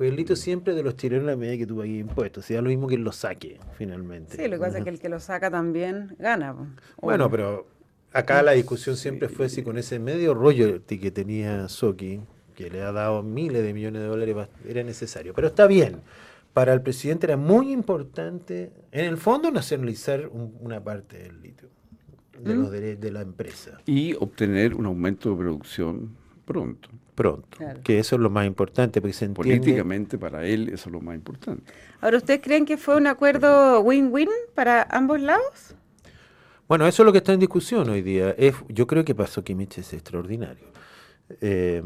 Porque 0.00 0.08
el 0.08 0.16
litio 0.16 0.34
siempre 0.34 0.72
de 0.74 0.82
los 0.82 0.96
chilenos 0.96 1.26
la 1.26 1.36
medida 1.36 1.58
que 1.58 1.66
tú 1.66 1.76
pagues 1.76 2.00
impuestos. 2.00 2.42
O 2.42 2.46
sea, 2.46 2.62
lo 2.62 2.70
mismo 2.70 2.86
que 2.86 2.94
él 2.94 3.02
lo 3.02 3.12
saque, 3.12 3.60
finalmente. 3.76 4.34
Sí, 4.34 4.44
lo 4.48 4.56
que 4.56 4.60
pasa 4.60 4.78
es 4.78 4.84
que 4.84 4.88
el 4.88 4.98
que 4.98 5.10
lo 5.10 5.20
saca 5.20 5.50
también 5.50 6.16
gana. 6.18 6.56
Bueno, 7.02 7.30
pero 7.30 7.66
acá 8.10 8.42
la 8.42 8.52
discusión 8.52 8.96
siempre 8.96 9.28
fue 9.28 9.50
si 9.50 9.62
con 9.62 9.76
ese 9.76 9.98
medio 9.98 10.32
rollo 10.32 10.80
que 10.86 11.10
tenía 11.10 11.68
Soki, 11.68 12.22
que 12.54 12.70
le 12.70 12.80
ha 12.80 12.92
dado 12.92 13.22
miles 13.22 13.62
de 13.62 13.74
millones 13.74 14.00
de 14.00 14.08
dólares, 14.08 14.34
era 14.66 14.82
necesario. 14.82 15.34
Pero 15.34 15.48
está 15.48 15.66
bien. 15.66 15.96
Para 16.54 16.72
el 16.72 16.80
presidente 16.80 17.26
era 17.26 17.36
muy 17.36 17.70
importante, 17.70 18.72
en 18.92 19.04
el 19.04 19.18
fondo, 19.18 19.50
nacionalizar 19.50 20.28
un- 20.28 20.56
una 20.62 20.82
parte 20.82 21.18
del 21.18 21.42
litio, 21.42 21.68
de, 22.42 22.54
¿Mm? 22.54 22.58
los 22.62 22.72
dere- 22.72 22.96
de 22.98 23.12
la 23.12 23.20
empresa, 23.20 23.76
Y 23.84 24.14
obtener 24.14 24.74
un 24.76 24.86
aumento 24.86 25.28
de 25.28 25.36
producción 25.36 26.16
pronto. 26.46 26.88
Pronto. 27.20 27.58
Claro. 27.58 27.80
Que 27.84 27.98
eso 27.98 28.16
es 28.16 28.22
lo 28.22 28.30
más 28.30 28.46
importante, 28.46 29.02
porque 29.02 29.12
se 29.12 29.26
entiende... 29.26 29.58
Políticamente 29.58 30.16
para 30.16 30.46
él 30.46 30.70
eso 30.70 30.88
es 30.88 30.92
lo 30.92 31.02
más 31.02 31.14
importante. 31.14 31.70
Ahora, 32.00 32.16
¿ustedes 32.16 32.40
creen 32.42 32.64
que 32.64 32.78
fue 32.78 32.96
un 32.96 33.06
acuerdo 33.06 33.82
win-win 33.82 34.30
para 34.54 34.84
ambos 34.90 35.20
lados? 35.20 35.74
Bueno, 36.66 36.86
eso 36.86 37.02
es 37.02 37.04
lo 37.04 37.12
que 37.12 37.18
está 37.18 37.34
en 37.34 37.40
discusión 37.40 37.90
hoy 37.90 38.00
día. 38.00 38.30
Es, 38.38 38.54
yo 38.68 38.86
creo 38.86 39.04
que 39.04 39.14
para 39.14 39.28
Sokimich 39.28 39.76
es 39.76 39.92
extraordinario. 39.92 40.64
Eh, 41.42 41.82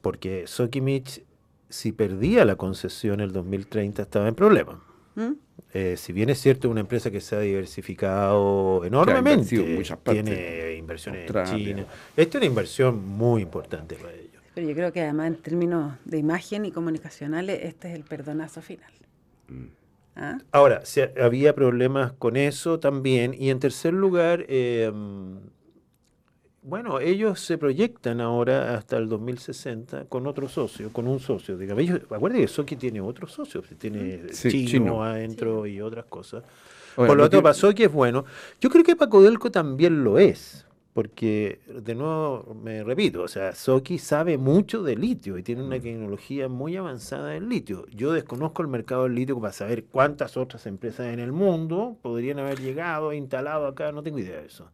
porque 0.00 0.46
Sokimich, 0.46 1.22
si 1.68 1.92
perdía 1.92 2.46
la 2.46 2.56
concesión 2.56 3.20
el 3.20 3.32
2030, 3.32 4.00
estaba 4.00 4.26
en 4.26 4.34
problemas. 4.34 4.76
¿Mm? 5.18 5.32
Eh, 5.74 5.96
si 5.96 6.12
bien 6.12 6.30
es 6.30 6.40
cierto, 6.40 6.68
es 6.68 6.70
una 6.70 6.80
empresa 6.80 7.10
que 7.10 7.20
se 7.20 7.34
ha 7.36 7.40
diversificado 7.40 8.84
enormemente, 8.84 9.58
muchas 9.76 9.98
partes. 9.98 10.24
tiene 10.24 10.74
inversiones 10.76 11.28
en. 11.30 11.44
China. 11.46 11.86
Esta 12.16 12.38
es 12.38 12.40
una 12.42 12.46
inversión 12.46 13.04
muy 13.06 13.42
importante 13.42 13.96
para 13.96 14.12
ellos. 14.12 14.40
Pero 14.54 14.68
yo 14.68 14.74
creo 14.74 14.92
que 14.92 15.02
además 15.02 15.26
en 15.28 15.36
términos 15.36 15.94
de 16.04 16.18
imagen 16.18 16.64
y 16.64 16.70
comunicacionales, 16.72 17.60
este 17.64 17.88
es 17.90 17.94
el 17.96 18.04
perdonazo 18.04 18.62
final. 18.62 18.90
Mm. 19.48 19.64
¿Ah? 20.16 20.38
Ahora, 20.52 20.84
si 20.84 21.00
ha- 21.00 21.12
había 21.20 21.54
problemas 21.54 22.12
con 22.12 22.36
eso 22.36 22.80
también. 22.80 23.34
Y 23.34 23.50
en 23.50 23.60
tercer 23.60 23.92
lugar, 23.94 24.44
eh, 24.48 24.90
bueno, 26.68 27.00
ellos 27.00 27.40
se 27.40 27.56
proyectan 27.58 28.20
ahora 28.20 28.74
hasta 28.76 28.96
el 28.98 29.08
2060 29.08 30.04
con 30.04 30.26
otro 30.26 30.48
socio, 30.48 30.92
con 30.92 31.06
un 31.08 31.18
socio. 31.20 31.56
Digamos. 31.56 31.82
Ellos, 31.82 32.00
acuérdense 32.10 32.42
que 32.42 32.48
Soki 32.48 32.76
tiene 32.76 33.00
otro 33.00 33.26
socio, 33.26 33.62
tiene 33.78 34.32
Sí, 34.32 34.50
chino, 34.50 34.68
chino. 34.68 35.02
adentro 35.04 35.66
y 35.66 35.80
otras 35.80 36.04
cosas. 36.06 36.44
Por 36.94 37.16
lo 37.16 37.24
tanto, 37.24 37.38
que- 37.38 37.42
para 37.42 37.54
Soki 37.54 37.84
es 37.84 37.92
bueno. 37.92 38.24
Yo 38.60 38.68
creo 38.70 38.84
que 38.84 38.96
para 38.96 39.08
Codelco 39.10 39.50
también 39.50 40.04
lo 40.04 40.18
es. 40.18 40.64
Porque, 40.94 41.60
de 41.68 41.94
nuevo, 41.94 42.56
me 42.60 42.82
repito, 42.82 43.22
o 43.22 43.28
sea, 43.28 43.54
Soki 43.54 43.98
sabe 43.98 44.36
mucho 44.36 44.82
de 44.82 44.96
litio 44.96 45.38
y 45.38 45.44
tiene 45.44 45.62
Mm. 45.62 45.66
una 45.66 45.78
tecnología 45.78 46.48
muy 46.48 46.76
avanzada 46.76 47.36
en 47.36 47.48
litio. 47.48 47.86
Yo 47.94 48.12
desconozco 48.12 48.62
el 48.62 48.68
mercado 48.68 49.04
del 49.04 49.14
litio 49.14 49.38
para 49.40 49.52
saber 49.52 49.84
cuántas 49.84 50.36
otras 50.36 50.66
empresas 50.66 51.06
en 51.12 51.20
el 51.20 51.30
mundo 51.30 51.96
podrían 52.02 52.40
haber 52.40 52.58
llegado 52.60 53.12
e 53.12 53.16
instalado 53.16 53.68
acá, 53.68 53.92
no 53.92 54.02
tengo 54.02 54.18
idea 54.18 54.40
de 54.40 54.46
eso. 54.46 54.68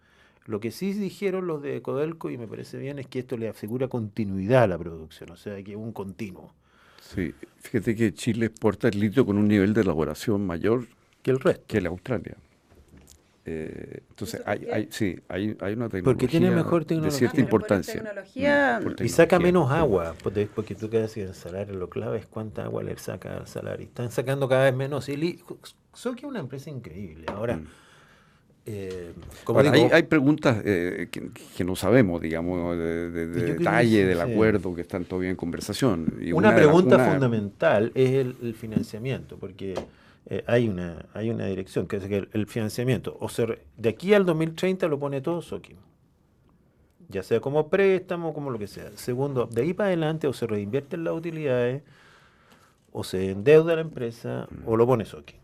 Lo 0.46 0.60
que 0.60 0.70
sí 0.70 0.92
dijeron 0.92 1.46
los 1.46 1.62
de 1.62 1.80
Codelco, 1.80 2.30
y 2.30 2.36
me 2.36 2.46
parece 2.46 2.78
bien, 2.78 2.98
es 2.98 3.06
que 3.06 3.20
esto 3.20 3.36
le 3.36 3.48
asegura 3.48 3.88
continuidad 3.88 4.64
a 4.64 4.66
la 4.66 4.78
producción, 4.78 5.30
o 5.30 5.36
sea, 5.36 5.62
que 5.62 5.72
es 5.72 5.76
un 5.76 5.92
continuo 5.92 6.52
Sí, 7.00 7.34
fíjate 7.60 7.94
que 7.94 8.14
Chile 8.14 8.46
exporta 8.46 8.88
el 8.88 8.98
litio 8.98 9.26
con 9.26 9.36
un 9.36 9.46
nivel 9.46 9.74
de 9.74 9.82
elaboración 9.82 10.46
mayor 10.46 10.86
que 11.22 11.30
el 11.30 11.38
resto. 11.40 11.64
que 11.66 11.78
el 11.78 11.86
Australia. 11.86 12.36
Eh, 13.46 14.00
entonces, 14.08 14.42
hay, 14.46 14.66
hay, 14.72 14.88
sí, 14.90 15.18
hay, 15.28 15.54
hay 15.60 15.74
una 15.74 15.90
tecnología 15.90 16.02
Porque 16.04 16.28
tiene 16.28 16.50
mejor 16.50 16.80
de 16.82 16.86
tecnología. 16.86 17.18
cierta 17.18 17.36
Pero 17.36 17.48
por 17.50 17.60
importancia. 17.60 17.94
tecnología- 17.94 18.78
Mm, 18.80 18.82
por 18.84 18.92
Y 19.04 19.08
saca 19.10 19.36
tecnología. 19.36 19.38
menos 19.40 19.70
agua, 19.70 20.14
porque 20.22 20.46
porque 20.54 20.74
tú 20.74 20.88
quedas 20.88 21.14
en 21.18 21.28
el 21.28 21.34
salario, 21.34 21.74
lo 21.74 21.90
clave 21.90 22.18
es 22.18 22.26
cuánta 22.26 22.64
agua 22.64 22.82
le 22.82 22.96
saca 22.96 23.36
al 23.36 23.46
salario. 23.46 23.84
Están 23.86 24.10
sacando 24.10 24.48
cada 24.48 24.64
vez 24.64 24.74
menos. 24.74 25.06
Y 25.10 25.42
Soki 25.92 26.20
es 26.20 26.24
una 26.24 26.40
empresa 26.40 26.70
increíble. 26.70 27.26
Ahora, 27.28 27.58
Mm. 27.58 27.66
Eh, 28.66 29.12
como 29.44 29.58
Ahora, 29.58 29.70
digo, 29.72 29.86
hay, 29.86 29.92
hay 29.92 30.02
preguntas 30.04 30.62
eh, 30.64 31.08
que, 31.10 31.28
que 31.56 31.64
no 31.64 31.76
sabemos, 31.76 32.20
digamos, 32.20 32.76
de, 32.78 33.10
detalle 33.10 34.06
del 34.06 34.16
sí. 34.16 34.22
acuerdo 34.22 34.74
que 34.74 34.80
están 34.82 35.04
todavía 35.04 35.30
en 35.30 35.36
conversación. 35.36 36.14
Y 36.20 36.32
una 36.32 36.54
pregunta 36.54 36.96
una- 36.96 37.10
fundamental 37.10 37.92
es 37.94 38.10
el, 38.12 38.36
el 38.42 38.54
financiamiento, 38.54 39.36
porque 39.36 39.74
eh, 40.30 40.42
hay, 40.46 40.68
una, 40.68 41.04
hay 41.12 41.28
una 41.30 41.46
dirección, 41.46 41.86
que 41.86 41.96
es 41.96 42.04
que 42.06 42.16
el, 42.16 42.28
el 42.32 42.46
financiamiento, 42.46 43.16
o 43.20 43.28
se 43.28 43.44
re- 43.46 43.58
de 43.76 43.90
aquí 43.90 44.14
al 44.14 44.24
2030 44.24 44.88
lo 44.88 44.98
pone 44.98 45.20
todo 45.20 45.42
Soki, 45.42 45.76
ya 47.10 47.22
sea 47.22 47.40
como 47.40 47.68
préstamo, 47.68 48.32
como 48.32 48.50
lo 48.50 48.58
que 48.58 48.66
sea. 48.66 48.90
Segundo, 48.96 49.46
de 49.46 49.60
ahí 49.62 49.74
para 49.74 49.88
adelante 49.88 50.26
o 50.26 50.32
se 50.32 50.46
reinvierten 50.46 51.04
las 51.04 51.12
utilidades, 51.14 51.82
o 52.92 53.04
se 53.04 53.30
endeuda 53.32 53.74
la 53.74 53.82
empresa, 53.82 54.48
o 54.64 54.76
lo 54.76 54.86
pone 54.86 55.04
Soki. 55.04 55.34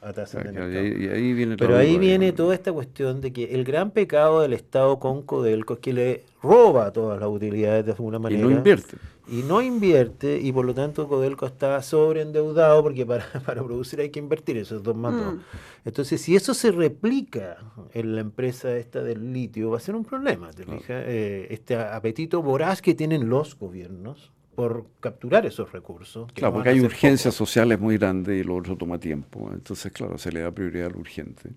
A 0.00 0.12
tasa 0.12 0.40
Claro, 0.42 0.68
de 0.68 0.74
y, 0.74 0.76
ahí- 0.78 1.04
y 1.04 1.08
ahí 1.08 1.32
viene 1.32 1.56
Pero 1.56 1.76
ahí 1.76 1.98
viene 1.98 2.32
toda 2.32 2.54
esta 2.54 2.72
cuestión 2.72 3.20
de 3.20 3.32
que 3.32 3.44
el 3.54 3.64
gran 3.64 3.90
pecado 3.90 4.40
del 4.42 4.52
Estado 4.52 4.98
con 4.98 5.22
Codelco 5.22 5.74
es 5.74 5.80
que 5.80 5.92
le 5.92 6.22
roba 6.42 6.92
todas 6.92 7.20
las 7.20 7.28
utilidades 7.28 7.84
de 7.86 7.92
alguna 7.92 8.16
Y 8.18 8.20
manera. 8.20 8.42
no 8.44 8.50
invierte. 8.50 8.96
Y 9.28 9.42
no 9.44 9.62
invierte, 9.62 10.40
y 10.40 10.50
por 10.50 10.64
lo 10.64 10.74
tanto 10.74 11.06
Codelco 11.06 11.46
está 11.46 11.80
sobreendeudado 11.82 12.82
porque 12.82 13.06
para, 13.06 13.24
para 13.46 13.62
producir 13.62 14.00
hay 14.00 14.10
que 14.10 14.18
invertir 14.18 14.56
esos 14.56 14.82
dos 14.82 14.96
más 14.96 15.14
dos. 15.14 15.34
Mm. 15.34 15.38
Entonces, 15.84 16.20
si 16.20 16.34
eso 16.34 16.52
se 16.52 16.72
replica 16.72 17.58
en 17.92 18.14
la 18.16 18.20
empresa 18.22 18.76
esta 18.76 19.02
del 19.02 19.32
litio, 19.32 19.70
va 19.70 19.76
a 19.76 19.80
ser 19.80 19.94
un 19.94 20.04
problema, 20.04 20.50
¿te 20.50 20.64
fijas? 20.64 21.04
Eh, 21.06 21.46
este 21.50 21.76
apetito 21.76 22.42
voraz 22.42 22.82
que 22.82 22.94
tienen 22.94 23.28
los 23.28 23.56
gobiernos 23.58 24.32
por 24.54 24.86
capturar 25.00 25.46
esos 25.46 25.72
recursos. 25.72 26.30
Claro, 26.32 26.50
no 26.52 26.54
porque 26.58 26.70
hay 26.70 26.80
urgencias 26.80 27.34
sociales 27.34 27.80
muy 27.80 27.96
grandes 27.98 28.38
y 28.40 28.44
lo 28.44 28.56
otro 28.56 28.76
toma 28.76 28.98
tiempo. 28.98 29.50
Entonces, 29.52 29.90
claro, 29.92 30.18
se 30.18 30.32
le 30.32 30.40
da 30.40 30.50
prioridad 30.50 30.86
al 30.88 30.96
urgente. 30.96 31.50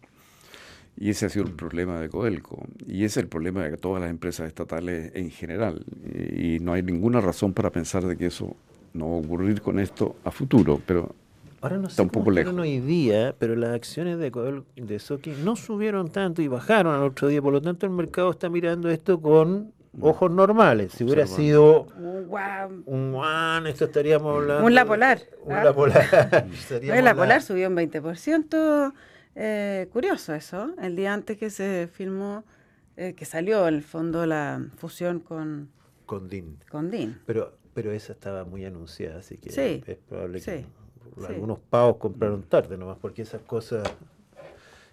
Y 0.96 1.10
ese 1.10 1.26
ha 1.26 1.30
sido 1.30 1.46
Mm. 1.46 1.48
el 1.50 1.54
problema 1.56 2.00
de 2.00 2.08
Codelco. 2.10 2.64
Y 2.88 2.98
ese 3.04 3.06
es 3.20 3.24
el 3.24 3.28
problema 3.28 3.64
de 3.64 3.76
todas 3.78 4.00
las 4.02 4.10
empresas 4.12 4.48
estatales 4.48 5.12
en 5.16 5.32
general. 5.32 5.84
Y, 6.38 6.60
no 6.60 6.74
hay 6.74 6.84
ninguna 6.84 7.20
razón 7.20 7.52
para 7.54 7.72
pensar 7.72 8.06
de 8.06 8.16
que 8.16 8.28
eso 8.28 8.56
no 8.94 9.10
va 9.10 9.16
a 9.16 9.20
ocurrir 9.20 9.62
con 9.62 9.80
esto 9.80 10.16
a 10.24 10.30
futuro. 10.32 10.80
Pero 10.86 11.16
Ahora 11.62 11.78
no 11.78 11.86
sé 11.86 11.94
Está 11.94 12.04
un 12.04 12.10
poco 12.10 12.30
lejos. 12.30 12.54
hoy 12.56 12.80
día, 12.80 13.34
pero 13.40 13.56
las 13.56 13.72
acciones 13.74 14.20
de 14.20 14.30
Codelco, 14.32 14.66
de 14.76 15.00
Soki 15.00 15.32
no 15.44 15.56
subieron 15.56 16.10
tanto 16.12 16.42
y 16.42 16.48
bajaron 16.48 16.94
al 16.94 17.04
otro 17.04 17.28
día. 17.30 17.42
Por 17.42 17.54
lo 17.54 17.62
tanto, 17.62 17.86
el 17.86 17.92
mercado 17.94 18.30
está 18.32 18.50
mirando 18.50 18.90
esto 18.90 19.20
con 19.20 19.72
ojos 20.02 20.32
normales. 20.32 20.92
Si 20.94 21.04
hubiera 21.04 21.28
sido 21.28 21.84
Un 21.98 22.26
guau. 22.28 22.84
un 22.86 23.14
one, 23.16 23.70
esto 23.70 23.86
estaríamos 23.86 24.36
hablando. 24.38 24.66
Un 24.66 24.74
La 24.76 24.86
Polar, 24.86 25.22
Un 25.44 25.54
¿ah? 25.54 25.64
La 25.64 25.74
Polar. 25.74 26.06
Oye, 26.44 26.54
Estaríamos 26.54 27.04
la 27.04 27.16
Polar 27.16 27.42
subió 27.42 27.68
un 27.70 27.76
20%. 27.76 28.94
eh, 29.36 29.88
curioso 29.92 30.34
eso. 30.34 30.74
El 30.82 30.96
día 30.96 31.14
antes 31.14 31.38
que 31.38 31.50
se 31.50 31.88
filmó, 31.92 32.44
eh, 32.98 33.14
que 33.16 33.26
salió 33.26 33.68
en 33.68 33.76
el 33.76 33.84
fondo 33.84 34.26
la 34.26 34.64
fusión 34.78 35.20
con, 35.20 35.70
Con 36.06 36.28
DIN. 36.30 36.58
con 36.70 36.90
DIN. 36.92 37.20
Pero, 37.26 37.58
pero 37.74 37.92
esa 37.92 38.14
estaba 38.14 38.44
muy 38.46 38.66
anunciada, 38.66 39.20
así 39.20 39.38
que 39.38 39.52
Sí, 39.52 39.84
es 39.88 39.98
probable 39.98 40.40
que 40.42 40.60
sí, 40.60 40.66
sí. 41.18 41.26
algunos 41.28 41.60
pavos 41.60 41.98
compraron 41.98 42.44
tarde 42.44 42.78
nomás, 42.78 42.98
porque 43.00 43.24
esas 43.24 43.42
cosas, 43.42 43.84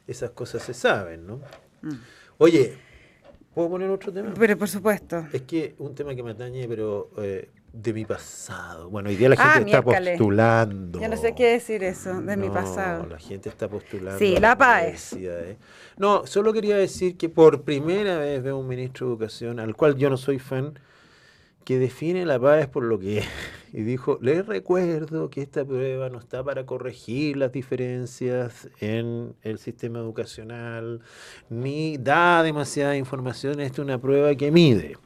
esas 0.07 0.30
cosas 0.30 0.62
se 0.62 0.73
saben, 0.75 1.26
¿no? 1.26 1.40
Mm. 1.83 1.92
Oye, 2.38 2.75
¿puedo 3.54 3.69
poner 3.71 3.90
otro 3.90 4.12
tema? 4.12 4.33
Pero 4.38 4.57
por 4.59 4.69
supuesto. 4.69 5.26
Es 5.33 5.42
que 5.42 5.75
un 5.78 5.95
tema 5.95 6.14
que 6.14 6.23
me 6.23 6.30
atañe, 6.33 6.66
pero 6.69 7.11
eh, 7.19 7.49
de 7.73 7.92
mi 7.92 8.04
pasado. 8.04 8.90
Bueno, 8.90 9.09
hoy 9.11 9.16
día 9.16 9.28
la 9.28 9.37
Ah, 9.38 9.52
gente 9.54 9.71
está 9.71 9.83
miércoles. 9.83 10.19
postulando. 10.19 11.00
Ya 11.00 11.09
no 11.09 11.16
sé 11.16 11.35
qué 11.35 11.52
decir 11.52 11.85
eso 11.85 12.21
de 12.21 12.37
mi 12.37 12.49
pasado. 12.50 13.07
La 13.07 13.19
gente 13.19 13.49
está 13.49 13.69
postulando. 13.69 14.19
Sí, 14.19 14.37
la 14.38 14.57
PAES. 14.59 15.12
universidades. 15.12 15.57
No, 15.97 16.26
solo 16.26 16.52
quería 16.52 16.76
decir 16.76 17.16
que 17.16 17.28
por 17.28 17.62
primera 17.62 18.19
vez 18.19 18.42
veo 18.42 18.59
un 18.59 18.66
ministro 18.66 19.07
de 19.07 19.12
Educación, 19.12 19.61
al 19.61 19.76
cual 19.76 19.97
yo 19.97 20.11
no 20.11 20.16
soy 20.16 20.38
fan, 20.38 20.78
que 21.64 21.78
define 21.78 22.25
la 22.26 22.38
PAES 22.40 22.66
por 22.69 22.83
lo 22.85 22.99
que 22.99 23.19
es. 23.19 23.26
Y 23.72 23.82
dijo, 23.82 24.18
les 24.20 24.44
recuerdo 24.46 25.30
que 25.30 25.42
esta 25.42 25.64
prueba 25.64 26.08
no 26.08 26.18
está 26.18 26.42
para 26.42 26.66
corregir 26.66 27.36
las 27.36 27.52
diferencias 27.52 28.68
en 28.80 29.34
el 29.42 29.58
sistema 29.58 30.00
educacional, 30.00 31.00
ni 31.48 31.96
da 31.96 32.42
demasiada 32.42 32.96
información, 32.96 33.60
esta 33.60 33.82
es 33.82 33.86
una 33.86 33.98
prueba 34.00 34.34
que 34.34 34.50
mide. 34.50 34.96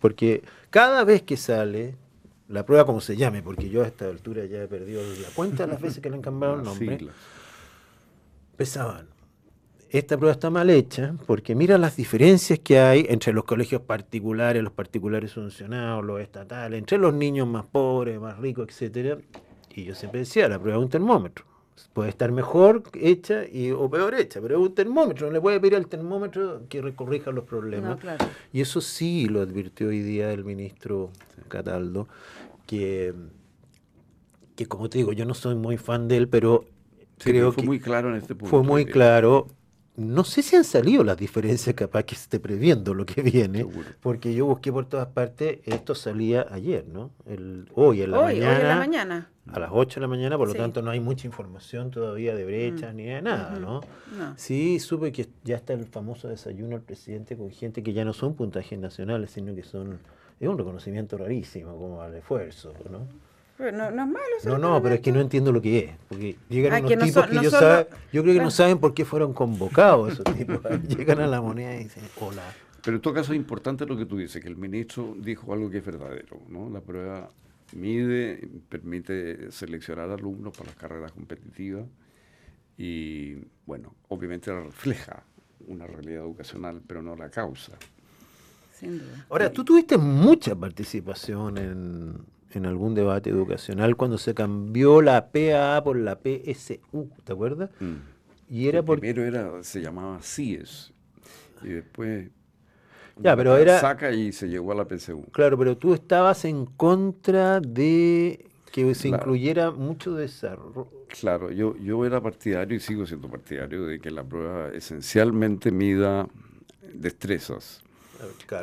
Porque 0.00 0.42
cada 0.70 1.04
vez 1.04 1.22
que 1.22 1.36
sale, 1.36 1.94
la 2.48 2.64
prueba 2.64 2.84
como 2.84 3.00
se 3.00 3.16
llame, 3.16 3.42
porque 3.42 3.68
yo 3.68 3.82
a 3.82 3.86
esta 3.86 4.06
altura 4.06 4.46
ya 4.46 4.62
he 4.62 4.68
perdido 4.68 5.02
la 5.02 5.28
cuenta 5.34 5.66
de 5.66 5.72
las 5.72 5.80
veces 5.80 6.00
que 6.00 6.10
le 6.10 6.16
han 6.16 6.22
cambiado 6.22 6.56
el 6.56 6.62
nombre, 6.64 6.98
siglas. 6.98 7.14
Esta 9.90 10.16
prueba 10.16 10.32
está 10.32 10.50
mal 10.50 10.68
hecha 10.70 11.14
porque 11.26 11.54
mira 11.54 11.78
las 11.78 11.96
diferencias 11.96 12.58
que 12.58 12.78
hay 12.78 13.06
entre 13.08 13.32
los 13.32 13.44
colegios 13.44 13.82
particulares, 13.82 14.62
los 14.62 14.72
particulares 14.72 15.30
subvencionados, 15.30 16.04
los 16.04 16.20
estatales, 16.20 16.78
entre 16.78 16.98
los 16.98 17.14
niños 17.14 17.46
más 17.46 17.64
pobres, 17.64 18.20
más 18.20 18.38
ricos, 18.38 18.68
etcétera. 18.68 19.18
Y 19.74 19.84
yo 19.84 19.94
siempre 19.94 20.20
decía, 20.20 20.48
la 20.48 20.58
prueba 20.58 20.78
es 20.78 20.84
un 20.84 20.90
termómetro. 20.90 21.44
Puede 21.92 22.10
estar 22.10 22.32
mejor 22.32 22.82
hecha 22.94 23.44
y, 23.46 23.70
o 23.70 23.88
peor 23.88 24.14
hecha, 24.14 24.40
pero 24.40 24.56
es 24.56 24.68
un 24.68 24.74
termómetro. 24.74 25.28
No 25.28 25.32
le 25.32 25.40
puede 25.40 25.60
pedir 25.60 25.76
al 25.76 25.86
termómetro 25.86 26.62
que 26.68 26.82
recorrija 26.82 27.30
los 27.30 27.44
problemas. 27.44 27.90
No, 27.90 27.98
claro. 27.98 28.26
Y 28.52 28.60
eso 28.60 28.80
sí 28.80 29.26
lo 29.26 29.40
advirtió 29.40 29.88
hoy 29.88 30.00
día 30.00 30.32
el 30.32 30.44
ministro 30.44 31.10
Cataldo, 31.48 32.08
que, 32.66 33.14
que 34.56 34.66
como 34.66 34.90
te 34.90 34.98
digo, 34.98 35.12
yo 35.12 35.24
no 35.24 35.34
soy 35.34 35.54
muy 35.54 35.76
fan 35.76 36.08
de 36.08 36.16
él, 36.16 36.28
pero 36.28 36.64
Sí, 37.18 37.30
creo 37.30 37.52
fue 37.52 37.62
que 37.62 37.66
muy 37.66 37.80
claro 37.80 38.10
en 38.10 38.16
este 38.16 38.34
punto. 38.34 38.50
fue 38.50 38.62
muy 38.62 38.82
eh, 38.82 38.86
claro. 38.86 39.48
No 39.98 40.22
sé 40.22 40.42
si 40.42 40.54
han 40.54 40.62
salido 40.62 41.02
las 41.02 41.16
diferencias, 41.16 41.74
capaz 41.74 42.04
que 42.04 42.14
esté 42.14 42.38
previendo 42.38 42.94
lo 42.94 43.04
que 43.04 43.20
viene, 43.20 43.58
Seguro. 43.58 43.88
porque 44.00 44.32
yo 44.32 44.46
busqué 44.46 44.72
por 44.72 44.86
todas 44.88 45.08
partes, 45.08 45.58
esto 45.64 45.96
salía 45.96 46.46
ayer, 46.52 46.86
¿no? 46.86 47.10
El, 47.26 47.68
hoy 47.74 48.02
en 48.02 48.12
la 48.12 48.20
Hoy, 48.20 48.34
hoy 48.34 48.40
mañana. 48.40 48.60
en 48.60 48.68
la 48.68 48.76
mañana. 48.76 49.30
A 49.50 49.58
las 49.58 49.70
8 49.72 49.94
de 49.98 50.00
la 50.02 50.06
mañana, 50.08 50.36
por 50.38 50.46
lo 50.46 50.52
Sí. 50.52 50.58
tanto 50.58 50.82
no 50.82 50.90
hay 50.92 51.00
mucha 51.00 51.26
información 51.26 51.90
todavía 51.90 52.34
de 52.36 52.44
brechas 52.44 52.92
Mm. 52.92 52.96
ni 52.96 53.04
de 53.06 53.22
nada. 53.22 53.58
No. 53.58 53.80
Sí, 54.36 54.78
supe 54.78 55.10
que 55.10 55.26
ya 55.42 55.56
está 55.56 55.72
el 55.72 55.84
famoso 55.86 56.28
desayuno 56.28 56.76
al 56.76 56.82
presidente 56.82 57.36
con 57.36 57.50
gente 57.50 57.82
que 57.82 57.92
ya 57.92 58.04
no 58.04 58.12
son 58.12 58.34
puntajes 58.34 58.78
nacionales, 58.78 59.30
sino 59.32 59.52
que 59.54 59.64
son. 59.64 59.98
Es 60.38 60.48
un 60.48 60.56
reconocimiento 60.58 61.16
rarísimo, 61.18 61.76
como 61.76 62.02
al 62.02 62.14
esfuerzo, 62.14 62.72
¿no? 62.88 63.00
Pero 63.58 63.76
no, 63.76 63.90
no 63.90 64.02
es 64.04 64.08
malo. 64.08 64.24
No, 64.44 64.58
no, 64.58 64.82
pero 64.82 64.94
es 64.94 65.00
que 65.00 65.10
no 65.12 65.20
entiendo 65.20 65.50
lo 65.52 65.60
que 65.60 65.78
es. 65.80 65.90
Porque 66.08 66.36
llegan 66.48 66.72
Ah, 66.74 66.78
unos 66.78 66.88
que 66.90 66.96
no 66.96 67.04
tipos 67.06 67.22
son- 67.22 67.30
que 67.30 67.36
no 67.36 67.42
yo, 67.42 67.50
son 67.50 67.60
sabe- 67.60 67.86
los- 67.90 67.98
yo 68.12 68.22
creo 68.22 68.24
que 68.24 68.32
claro. 68.32 68.44
no 68.44 68.50
saben 68.52 68.78
por 68.78 68.94
qué 68.94 69.04
fueron 69.04 69.32
convocados 69.34 70.12
esos 70.12 70.24
tipos. 70.36 70.60
llegan 70.88 71.20
a 71.20 71.26
la 71.26 71.40
moneda 71.42 71.74
y 71.74 71.84
dicen, 71.84 72.04
hola. 72.20 72.42
Pero 72.84 72.96
en 72.96 73.02
todo 73.02 73.12
caso 73.14 73.32
es 73.32 73.36
importante 73.36 73.84
lo 73.84 73.96
que 73.96 74.06
tú 74.06 74.16
dices, 74.16 74.40
que 74.40 74.48
el 74.48 74.56
ministro 74.56 75.14
dijo 75.18 75.52
algo 75.52 75.68
que 75.68 75.78
es 75.78 75.84
verdadero. 75.84 76.40
¿no? 76.48 76.70
La 76.70 76.80
prueba 76.80 77.28
mide, 77.74 78.48
permite 78.68 79.50
seleccionar 79.50 80.08
alumnos 80.10 80.56
para 80.56 80.66
las 80.70 80.76
carreras 80.76 81.12
competitivas 81.12 81.84
y, 82.78 83.34
bueno, 83.66 83.94
obviamente 84.08 84.52
refleja 84.54 85.24
una 85.66 85.86
realidad 85.86 86.22
educacional, 86.22 86.80
pero 86.86 87.02
no 87.02 87.16
la 87.16 87.28
causa. 87.28 87.72
Sin 88.72 88.98
duda. 89.00 89.26
Ahora, 89.28 89.52
tú 89.52 89.64
tuviste 89.64 89.98
mucha 89.98 90.54
participación 90.54 91.58
en, 91.58 92.14
en 92.52 92.66
algún 92.66 92.94
debate 92.94 93.30
educacional 93.30 93.96
cuando 93.96 94.18
se 94.18 94.34
cambió 94.34 95.02
la 95.02 95.28
PAA 95.30 95.82
por 95.84 95.96
la 95.96 96.16
PSU, 96.16 97.10
¿te 97.24 97.32
acuerdas? 97.32 97.70
Mm. 97.80 97.94
Y 98.50 98.68
era 98.68 98.78
El 98.78 98.84
por... 98.84 99.00
Primero 99.00 99.24
era, 99.24 99.62
se 99.62 99.80
llamaba 99.82 100.20
CIES 100.22 100.92
y 101.62 101.68
después 101.68 102.28
Ya, 103.22 103.36
pero 103.36 103.56
era- 103.56 103.80
saca 103.80 104.10
y 104.12 104.32
se 104.32 104.48
llegó 104.48 104.72
a 104.72 104.76
la 104.76 104.86
PSU. 104.88 105.24
Claro, 105.32 105.58
pero 105.58 105.76
tú 105.76 105.92
estabas 105.92 106.44
en 106.44 106.64
contra 106.66 107.60
de 107.60 108.46
que 108.72 108.94
se 108.94 109.08
Claro. 109.08 109.22
incluyera 109.24 109.70
mucho 109.70 110.14
desarrollo. 110.14 110.88
Claro, 111.20 111.50
yo, 111.50 111.76
yo 111.78 112.04
era 112.04 112.20
partidario 112.20 112.76
y 112.76 112.80
sigo 112.80 113.06
siendo 113.06 113.28
partidario 113.28 113.86
de 113.86 113.98
que 113.98 114.10
la 114.10 114.22
prueba 114.22 114.68
esencialmente 114.68 115.70
mida 115.70 116.28
destrezas 116.94 117.82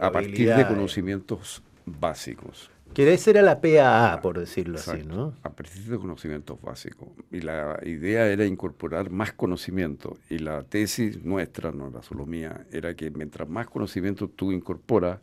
a 0.01 0.12
partir 0.12 0.54
de 0.56 0.68
conocimientos 0.68 1.62
básicos. 1.86 2.70
Que 2.96 3.14
esa 3.14 3.30
era 3.32 3.42
la 3.42 3.60
PAA, 3.60 4.22
por 4.22 4.40
decirlo 4.40 4.78
así, 4.80 5.04
¿no? 5.06 5.34
A 5.44 5.50
partir 5.52 5.84
de 5.84 5.98
conocimientos 5.98 6.62
básicos. 6.62 7.10
Y 7.32 7.42
la 7.42 7.80
idea 7.84 8.28
era 8.28 8.46
incorporar 8.46 9.10
más 9.10 9.34
conocimiento. 9.34 10.18
Y 10.30 10.40
la 10.40 10.64
tesis 10.64 11.24
nuestra, 11.24 11.72
no 11.72 11.90
era 11.90 12.02
solo 12.02 12.25
mía, 12.25 12.66
era 12.72 12.96
que 12.96 13.12
mientras 13.12 13.48
más 13.50 13.68
conocimiento 13.68 14.30
tú 14.30 14.52
incorporas, 14.52 15.20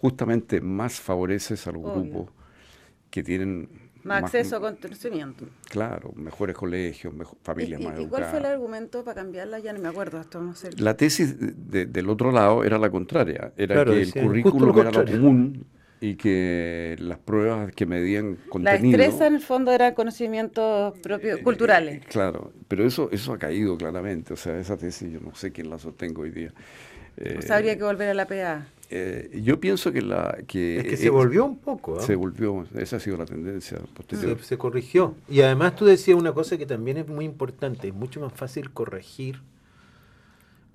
justamente 0.00 0.60
más 0.60 1.00
favoreces 1.00 1.66
a 1.66 1.72
los 1.72 1.82
Obvio. 1.82 1.92
grupos 2.02 2.30
que 3.10 3.22
tienen 3.22 3.68
Más 4.02 4.24
acceso 4.24 4.56
a 4.56 4.60
conocimiento. 4.60 5.46
Claro, 5.70 6.12
mejores 6.14 6.54
colegios, 6.54 7.14
mejo- 7.14 7.38
familias 7.42 7.80
¿Y, 7.80 7.84
más 7.84 7.98
y- 7.98 8.02
y 8.02 8.06
cuál 8.06 8.24
fue 8.24 8.38
el 8.40 8.44
argumento 8.44 9.02
para 9.02 9.22
cambiarla? 9.22 9.60
Ya 9.60 9.72
no 9.72 9.78
me 9.80 9.88
acuerdo. 9.88 10.20
Esto 10.20 10.42
no 10.42 10.54
sé. 10.54 10.70
La 10.76 10.94
tesis 10.94 11.36
de- 11.38 11.86
del 11.86 12.10
otro 12.10 12.32
lado 12.32 12.64
era 12.64 12.76
la 12.76 12.90
contraria, 12.90 13.52
era 13.56 13.76
Claro, 13.76 13.92
que 13.92 14.02
el 14.02 14.12
currículum 14.12 14.78
era 14.78 14.90
lo 14.90 15.04
común 15.06 15.64
y 16.06 16.16
que 16.16 16.96
las 16.98 17.18
pruebas 17.18 17.72
que 17.74 17.86
medían 17.86 18.38
La 18.44 18.50
contenido... 18.50 18.98
destreza 18.98 19.26
en 19.26 19.34
el 19.36 19.40
fondo 19.40 19.72
eran 19.72 19.94
conocimientos 19.94 20.98
propios, 21.00 21.40
culturales. 21.40 22.02
Eh, 22.02 22.06
Claro, 22.08 22.52
pero 22.68 22.84
eso 22.84 23.08
eso 23.12 23.32
ha 23.32 23.38
caído 23.38 23.76
claramente, 23.78 24.32
o 24.34 24.36
sea, 24.36 24.58
esa 24.58 24.76
tesis 24.76 25.10
yo 25.12 25.20
no 25.20 25.34
sé 25.34 25.52
quién 25.52 25.70
la 25.70 25.78
sostengo 25.78 26.22
hoy 26.22 26.30
día. 26.30 26.52
Eh, 27.16 27.36
O 27.38 27.42
sea, 27.42 27.56
habría 27.56 27.76
que 27.78 27.84
volver 27.84 28.08
a 28.10 28.14
la 28.14 28.26
PA. 28.26 28.66
eh, 28.90 29.40
yo 29.42 29.60
pienso 29.60 29.92
que 29.92 30.02
la 30.02 30.38
que 30.46 30.80
Es 30.80 30.86
que 30.86 30.96
se 30.96 31.08
eh, 31.08 31.10
volvió 31.10 31.44
un 31.46 31.58
poco, 31.58 32.00
¿ah? 32.00 32.02
se 32.02 32.14
volvió, 32.16 32.66
esa 32.76 32.96
ha 32.96 33.00
sido 33.00 33.16
la 33.16 33.26
tendencia 33.26 33.78
posterior. 33.94 34.38
se, 34.38 34.44
se 34.44 34.58
corrigió. 34.58 35.16
Y 35.28 35.40
además 35.42 35.76
tú 35.76 35.84
decías 35.86 36.16
una 36.18 36.32
cosa 36.32 36.58
que 36.58 36.66
también 36.66 36.98
es 36.98 37.08
muy 37.08 37.24
importante, 37.24 37.88
es 37.88 37.94
mucho 37.94 38.20
más 38.20 38.32
fácil 38.32 38.72
corregir, 38.72 39.40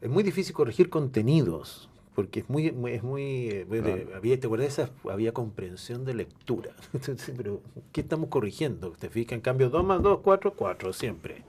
es 0.02 0.10
muy 0.10 0.24
difícil 0.24 0.54
corregir 0.54 0.90
contenidos, 0.90 1.90
porque 2.20 2.42
es 2.42 2.50
muy, 2.50 2.70
muy- 2.74 2.92
es 2.92 3.02
muy, 3.02 3.48
eh, 3.48 3.66
Claro. 3.70 3.96
había, 4.14 4.38
¿te 4.38 4.48
acuerdas? 4.48 4.92
había 5.10 5.32
comprensión 5.32 6.04
de 6.04 6.14
lectura. 6.16 6.72
Pero, 7.38 7.62
¿qué 7.94 8.02
estamos 8.02 8.28
corrigiendo? 8.28 8.92
¿Te 8.92 9.10
fijas? 9.10 9.32
En 9.32 9.40
cambio, 9.40 9.70
2 9.70 9.86
más 9.86 10.04
2, 10.04 10.20
4, 10.22 10.52
4, 10.54 10.92
siempre. 10.92 11.44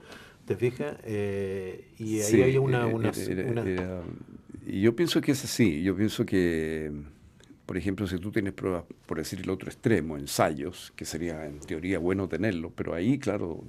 ¿Te 0.45 0.55
fijas? 0.55 0.95
Eh, 1.03 1.89
y 1.99 2.21
ahí 2.21 2.35
Sí, 2.35 2.41
había 2.41 2.61
una... 2.61 2.87
eh, 2.87 2.93
una, 2.93 3.09
era- 3.09 3.51
una- 3.51 3.61
era- 3.69 4.01
y 4.65 4.79
yo 4.79 4.95
pienso 4.95 5.19
que 5.19 5.33
es 5.33 5.43
así, 5.43 5.83
yo 5.83 5.93
pienso 5.93 6.25
que, 6.25 6.89
por 7.65 7.75
ejemplo, 7.75 8.07
si 8.07 8.17
tú 8.17 8.31
tienes 8.31 8.53
pruebas, 8.53 8.85
por 9.05 9.17
decir 9.17 9.41
el 9.41 9.49
otro 9.49 9.67
extremo, 9.67 10.17
ensayos, 10.17 10.93
que 10.95 11.03
sería 11.03 11.45
en 11.47 11.59
teoría 11.59 11.99
bueno 11.99 12.29
tenerlo, 12.29 12.71
pero 12.73 12.93
ahí, 12.93 13.19
claro, 13.19 13.61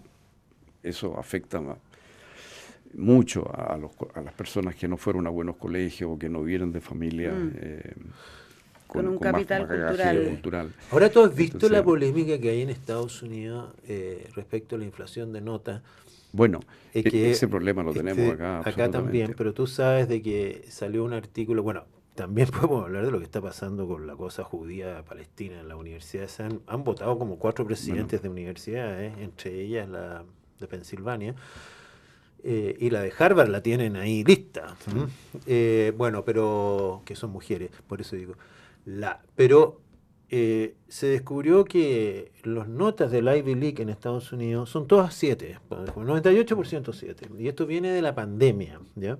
eso 0.85 1.19
afecta 1.19 1.61
ma- 1.61 1.79
mucho 2.95 3.51
a, 3.55 3.77
los 3.77 3.95
co- 3.95 4.11
a 4.15 4.21
las 4.21 4.35
personas 4.35 4.75
que 4.75 4.87
no 4.89 4.97
fueron 4.97 5.27
a 5.27 5.31
buenos 5.31 5.57
colegios 5.57 6.11
o 6.13 6.19
que 6.19 6.29
no 6.29 6.43
vienen 6.43 6.73
de 6.73 6.81
familia 6.81 7.33
Mm. 7.33 7.53
eh, 7.57 7.95
Con 8.87 9.09
un 9.09 9.19
capital 9.19 9.67
cultural. 9.67 10.25
cultural. 10.29 10.73
Ahora 10.91 11.11
tú 11.11 11.23
has 11.25 11.35
visto 11.35 11.57
Entonces- 11.57 11.79
la 11.79 11.83
polémica 11.85 12.39
que 12.39 12.51
hay 12.51 12.61
en 12.63 12.71
Estados 12.71 13.23
Unidos 13.23 13.75
eh, 13.89 14.29
respecto 14.35 14.77
a 14.77 14.79
la 14.79 14.85
inflación 14.85 15.33
de 15.33 15.41
notas. 15.41 15.81
Bueno, 16.33 16.61
Es 16.93 17.05
e- 17.07 17.11
que 17.11 17.31
ese 17.31 17.49
problema 17.49 17.83
lo 17.83 17.93
tenemos 17.93 18.19
este, 18.23 18.33
acá. 18.35 18.61
Acá 18.69 18.91
también, 18.91 19.35
pero 19.37 19.53
tú 19.55 19.67
sabes 19.67 20.09
de 20.09 20.21
que 20.23 20.65
salió 20.69 21.05
un 21.05 21.13
artículo, 21.15 21.63
bueno, 21.63 21.85
también 22.15 22.49
podemos 22.71 22.85
hablar 22.85 23.07
de 23.07 23.11
lo 23.11 23.19
que 23.19 23.25
está 23.25 23.41
pasando 23.41 23.87
con 23.89 24.07
la 24.07 24.15
cosa 24.17 24.45
judía 24.45 25.03
palestina 25.05 25.61
en 25.61 25.69
la 25.69 25.77
universidad. 25.77 26.29
Se 26.29 26.43
han, 26.43 26.61
han 26.67 26.85
votado 26.85 27.19
como 27.19 27.39
cuatro 27.39 27.67
presidentes 27.67 28.21
de 28.23 28.29
universidades, 28.29 29.17
entre 29.19 29.59
ellas 29.61 29.89
la 29.89 30.25
de 30.61 30.67
Pensilvania. 30.69 31.35
Eh, 32.45 32.77
y 32.81 32.91
la 32.91 33.03
de 33.03 33.13
Harvard 33.17 33.49
la 33.49 33.63
tienen 33.63 33.97
ahí 33.97 34.25
lista. 34.25 34.77
Eh, 35.47 35.93
bueno, 35.97 36.25
pero 36.25 37.03
que 37.05 37.15
son 37.15 37.31
mujeres, 37.31 37.71
por 37.87 38.01
eso 38.01 38.17
digo. 38.17 38.35
La, 38.85 39.21
pero 39.37 39.81
eh, 40.29 40.75
se 40.89 41.07
descubrió 41.07 41.65
que 41.65 42.33
las 42.43 42.67
notas 42.67 43.13
del 43.13 43.29
Ivy 43.29 43.55
League 43.55 43.83
en 43.83 43.91
Estados 43.91 44.33
Unidos 44.33 44.71
son 44.71 44.89
todas 44.89 45.15
7, 45.15 45.61
98% 45.71 46.93
7. 46.93 47.29
Y 47.39 47.47
esto 47.47 47.65
viene 47.67 47.93
de 47.93 48.03
la 48.03 48.15
pandemia. 48.15 48.81
¿ya? 48.97 49.19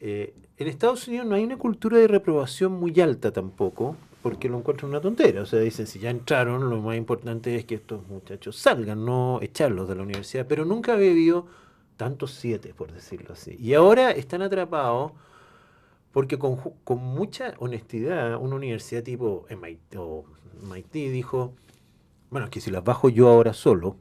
En 0.00 0.68
Estados 0.68 1.08
Unidos 1.08 1.26
no 1.26 1.36
hay 1.36 1.44
una 1.44 1.56
cultura 1.56 1.96
de 1.96 2.08
reprobación 2.08 2.72
muy 2.72 2.98
alta 3.00 3.32
tampoco, 3.32 3.96
porque 4.22 4.50
lo 4.50 4.58
encuentran 4.58 4.90
una 4.90 5.00
tontera. 5.00 5.40
O 5.40 5.46
sea, 5.46 5.60
dicen, 5.60 5.86
si 5.86 5.98
ya 5.98 6.10
entraron, 6.10 6.68
lo 6.68 6.82
más 6.82 6.98
importante 6.98 7.56
es 7.56 7.64
que 7.64 7.76
estos 7.76 8.06
muchachos 8.08 8.56
salgan, 8.56 9.06
no 9.06 9.38
echarlos 9.40 9.88
de 9.88 9.94
la 9.94 10.02
universidad. 10.02 10.46
Pero 10.46 10.66
nunca 10.66 10.92
había 10.92 11.10
habido 11.10 11.46
tantos 12.00 12.32
7, 12.32 12.72
por 12.74 12.90
decirlo 12.92 13.34
así. 13.34 13.54
Y 13.60 13.74
ahora 13.74 14.10
están 14.12 14.40
atrapados 14.40 15.12
porque 16.12 16.38
con, 16.38 16.56
ju- 16.56 16.72
con 16.82 16.96
mucha 16.98 17.52
honestidad, 17.58 18.36
una 18.40 18.56
universidad 18.56 19.02
tipo 19.02 19.44
MIT, 19.50 19.96
o 19.98 20.24
MIT 20.62 20.92
dijo, 21.12 21.52
bueno, 22.30 22.46
es 22.46 22.50
que 22.50 22.60
si 22.62 22.70
las 22.70 22.82
bajo 22.82 23.10
yo 23.10 23.28
ahora 23.28 23.52
solo, 23.52 23.96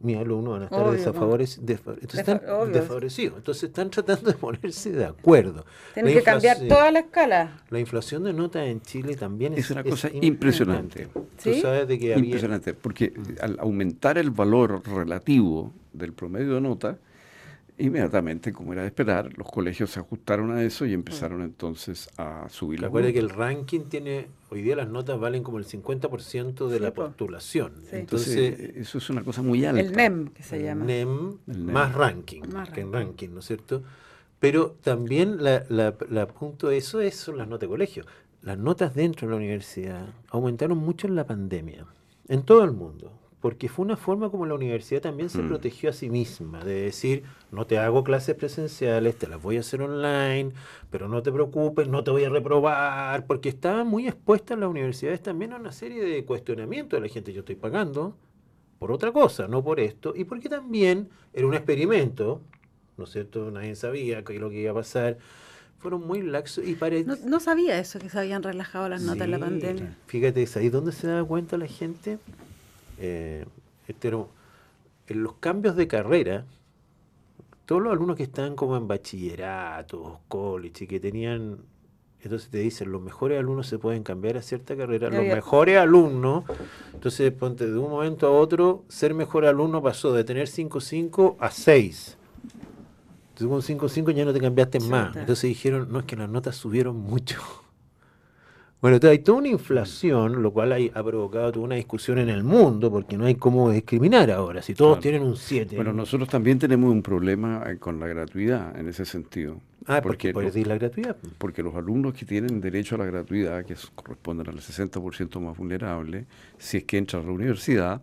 mis 0.00 0.16
alumnos 0.18 0.52
van 0.52 0.62
a 0.62 0.64
estar 0.66 0.80
Obvio, 0.82 0.92
desafavorecidos. 0.92 1.80
Entonces 1.86 2.20
están 2.20 2.40
obvio. 2.48 2.66
desfavorecidos. 2.74 3.36
Entonces 3.38 3.62
están 3.64 3.88
tratando 3.96 4.30
de 4.30 4.36
ponerse 4.36 4.92
de 4.92 5.04
acuerdo. 5.06 5.64
Tienen 5.94 6.14
La 6.14 6.20
que 6.20 6.24
cambiar 6.24 6.56
inflación- 6.58 6.68
toda 6.68 6.90
la 6.92 6.98
escala. 7.00 7.62
La 7.70 7.80
inflación 7.80 8.24
de 8.24 8.32
notas 8.34 8.66
en 8.66 8.82
Chile 8.82 9.16
también 9.16 9.54
es, 9.54 9.60
Es 9.60 9.70
una 9.70 9.82
cosa 9.82 10.10
impresionante. 10.12 11.06
Tú 11.14 11.24
¿Sí? 11.38 11.60
sabes 11.62 11.88
de 11.88 11.98
que 11.98 12.12
había... 12.12 12.24
Impresionante, 12.24 12.74
porque 12.74 13.14
al 13.40 13.58
aumentar 13.60 14.18
el 14.18 14.30
valor 14.30 14.82
relativo 14.86 15.72
del 15.94 16.12
promedio 16.12 16.54
de 16.54 16.60
nota, 16.60 16.98
inmediatamente, 17.80 18.52
como 18.52 18.72
era 18.72 18.82
de 18.82 18.88
esperar, 18.88 19.36
los 19.36 19.50
colegios 19.50 19.90
se 19.90 20.00
ajustaron 20.00 20.50
a 20.52 20.62
eso 20.62 20.86
y 20.86 20.92
empezaron 20.94 21.42
entonces 21.42 22.08
a 22.16 22.48
subir 22.48 22.80
las 22.80 22.88
Recuerda 22.88 23.12
que 23.12 23.18
el 23.18 23.30
ranking 23.30 23.80
tiene, 23.88 24.28
hoy 24.50 24.62
día 24.62 24.76
las 24.76 24.88
notas 24.88 25.18
valen 25.18 25.42
como 25.42 25.58
el 25.58 25.64
50% 25.64 26.68
de 26.68 26.76
Sí, 26.76 26.82
la 26.82 26.92
po. 26.94 27.04
postulación. 27.06 27.72
Sí. 27.90 27.96
Entonces, 27.96 28.36
Entonces, 28.36 28.76
eso 28.76 28.98
es 28.98 29.10
una 29.10 29.22
cosa 29.24 29.42
muy 29.42 29.64
alta. 29.64 29.80
El 29.80 29.92
NEM, 29.92 30.28
que 30.28 30.42
se 30.42 30.62
llama. 30.62 30.84
NEM, 30.84 31.38
El 31.46 31.66
NEM. 31.66 31.74
más 31.74 31.94
ranking, 31.94 32.42
Más 32.52 32.70
que 32.70 32.80
en 32.82 32.92
ranking. 32.92 32.92
ranking, 32.92 33.28
¿no 33.34 33.40
es 33.40 33.46
cierto? 33.46 33.82
Pero 34.38 34.76
también 34.82 35.42
la, 35.42 35.64
la, 35.68 35.94
la 36.08 36.26
punto 36.26 36.68
de 36.68 36.78
eso 36.78 37.00
es, 37.00 37.14
son 37.16 37.38
las 37.38 37.46
notas 37.48 37.62
de 37.62 37.68
colegio. 37.68 38.04
Las 38.42 38.58
notas 38.58 38.94
dentro 38.94 39.26
de 39.28 39.32
la 39.32 39.36
universidad 39.36 40.06
aumentaron 40.30 40.78
mucho 40.78 41.06
en 41.06 41.14
la 41.14 41.26
pandemia, 41.26 41.86
en 42.28 42.42
todo 42.42 42.64
el 42.64 42.72
mundo, 42.72 43.12
porque 43.40 43.68
fue 43.68 43.84
una 43.86 43.96
forma 43.96 44.30
como 44.30 44.44
la 44.44 44.54
universidad 44.54 45.00
también 45.00 45.30
se 45.30 45.42
Mm. 45.42 45.48
protegió 45.48 45.90
a 45.90 45.92
sí 45.94 46.10
misma, 46.10 46.62
de 46.62 46.82
decir, 46.82 47.22
no 47.50 47.66
te 47.66 47.78
hago 47.78 48.04
clases 48.04 48.34
presenciales, 48.36 49.16
te 49.16 49.26
las 49.26 49.42
voy 49.42 49.56
a 49.56 49.60
hacer 49.60 49.80
online, 49.80 50.52
pero 50.90 51.08
no 51.08 51.22
te 51.22 51.32
preocupes, 51.32 51.88
no 51.88 52.04
te 52.04 52.10
voy 52.10 52.24
a 52.24 52.28
reprobar, 52.28 53.26
porque 53.26 53.48
estaban 53.48 53.86
muy 53.86 54.06
expuestas 54.06 54.58
las 54.58 54.68
universidades 54.68 55.22
también 55.22 55.54
a 55.54 55.56
una 55.56 55.72
serie 55.72 56.04
de 56.04 56.24
cuestionamientos 56.24 57.00
de 57.00 57.06
la 57.06 57.12
gente, 57.12 57.32
yo 57.32 57.40
estoy 57.40 57.56
pagando 57.56 58.14
por 58.78 58.92
otra 58.92 59.10
cosa, 59.12 59.48
no 59.48 59.64
por 59.64 59.80
esto, 59.80 60.12
y 60.14 60.24
porque 60.24 60.48
también 60.48 61.08
era 61.32 61.46
un 61.46 61.54
experimento, 61.54 62.42
¿no 62.98 63.04
es 63.04 63.10
cierto? 63.10 63.50
Nadie 63.50 63.74
sabía 63.74 64.22
qué 64.22 64.34
es 64.34 64.40
lo 64.40 64.50
que 64.50 64.60
iba 64.60 64.72
a 64.72 64.74
pasar. 64.74 65.16
Fueron 65.78 66.06
muy 66.06 66.20
laxos 66.20 66.66
y 66.66 66.74
parece... 66.74 67.04
No, 67.06 67.16
no 67.24 67.40
sabía 67.40 67.78
eso, 67.78 67.98
que 67.98 68.10
se 68.10 68.18
habían 68.18 68.42
relajado 68.42 68.86
las 68.90 69.00
notas 69.00 69.22
en 69.22 69.30
la 69.30 69.38
pandemia. 69.38 69.96
Fíjate, 70.08 70.42
¿es 70.42 70.54
ahí 70.58 70.68
donde 70.68 70.92
se 70.92 71.06
da 71.06 71.24
cuenta 71.24 71.56
la 71.56 71.66
gente? 71.66 72.18
Eh, 73.00 73.44
un- 74.14 74.28
en 75.08 75.22
los 75.22 75.34
cambios 75.34 75.74
de 75.74 75.88
carrera, 75.88 76.44
todos 77.66 77.82
los 77.82 77.92
alumnos 77.92 78.16
que 78.16 78.22
estaban 78.22 78.54
como 78.56 78.76
en 78.76 78.86
bachilleratos, 78.86 80.18
college 80.28 80.84
y 80.84 80.86
que 80.86 81.00
tenían 81.00 81.58
Entonces 82.22 82.50
te 82.50 82.58
dicen, 82.58 82.92
los 82.92 83.00
mejores 83.00 83.38
alumnos 83.38 83.66
se 83.66 83.78
pueden 83.78 84.02
cambiar 84.02 84.36
a 84.36 84.42
cierta 84.42 84.76
carrera, 84.76 85.08
los 85.08 85.24
mejores 85.34 85.78
alumnos. 85.78 86.44
Entonces, 86.92 87.32
ponte, 87.32 87.66
de 87.66 87.78
un 87.78 87.88
momento 87.90 88.26
a 88.26 88.30
otro, 88.30 88.84
ser 88.88 89.14
mejor 89.14 89.46
alumno 89.46 89.82
pasó 89.82 90.12
de 90.12 90.22
tener 90.22 90.46
5.5 90.46 91.36
a 91.40 91.50
6. 91.50 92.18
Entonces 93.34 93.48
con 93.48 93.62
5.5 93.62 94.10
ya 94.10 94.26
no 94.26 94.34
te 94.34 94.40
cambiaste 94.40 94.80
más. 94.80 95.16
Entonces 95.20 95.48
dijeron, 95.48 95.88
no, 95.90 96.00
es 96.00 96.04
que 96.04 96.14
las 96.16 96.28
notas 96.28 96.56
subieron 96.56 96.94
mucho. 96.96 97.40
Bueno, 98.80 98.98
hay 99.10 99.18
toda 99.18 99.38
una 99.38 99.48
inflación, 99.48 100.42
lo 100.42 100.52
cual 100.52 100.72
hay- 100.72 100.90
ha 100.94 101.02
provocado 101.04 101.52
toda 101.52 101.66
una 101.66 101.74
discusión 101.74 102.18
en 102.18 102.30
el 102.30 102.42
mundo, 102.42 102.90
porque 102.90 103.18
no 103.18 103.26
hay 103.26 103.34
cómo 103.34 103.70
discriminar 103.70 104.30
ahora. 104.30 104.62
Si 104.62 104.72
todos 104.74 104.92
Claro. 104.92 105.02
tienen 105.02 105.22
un 105.22 105.36
7. 105.36 105.76
Bueno, 105.76 105.92
nosotros 105.92 106.30
también 106.30 106.58
tenemos 106.58 106.90
un 106.90 107.02
problema 107.02 107.62
eh, 107.66 107.76
con 107.76 108.00
la 108.00 108.06
gratuidad 108.06 108.74
en 108.78 108.88
ese 108.88 109.04
sentido. 109.04 109.60
ah, 109.86 110.00
porque 110.02 110.32
lo- 110.32 110.40
perdí 110.40 110.64
la 110.64 110.76
gratuidad. 110.78 111.16
porque 111.38 111.62
los 111.62 111.74
alumnos 111.74 112.14
que 112.14 112.24
tienen 112.24 112.60
derecho 112.60 112.94
a 112.94 112.98
la 112.98 113.06
gratuidad, 113.06 113.64
que 113.66 113.74
corresponden 113.94 114.48
al 114.48 114.60
60% 114.60 115.40
más 115.40 115.56
vulnerable, 115.58 116.26
si 116.58 116.78
es 116.78 116.84
que 116.84 116.96
entran 116.98 117.22
a 117.22 117.26
la 117.26 117.32
universidad, 117.32 118.00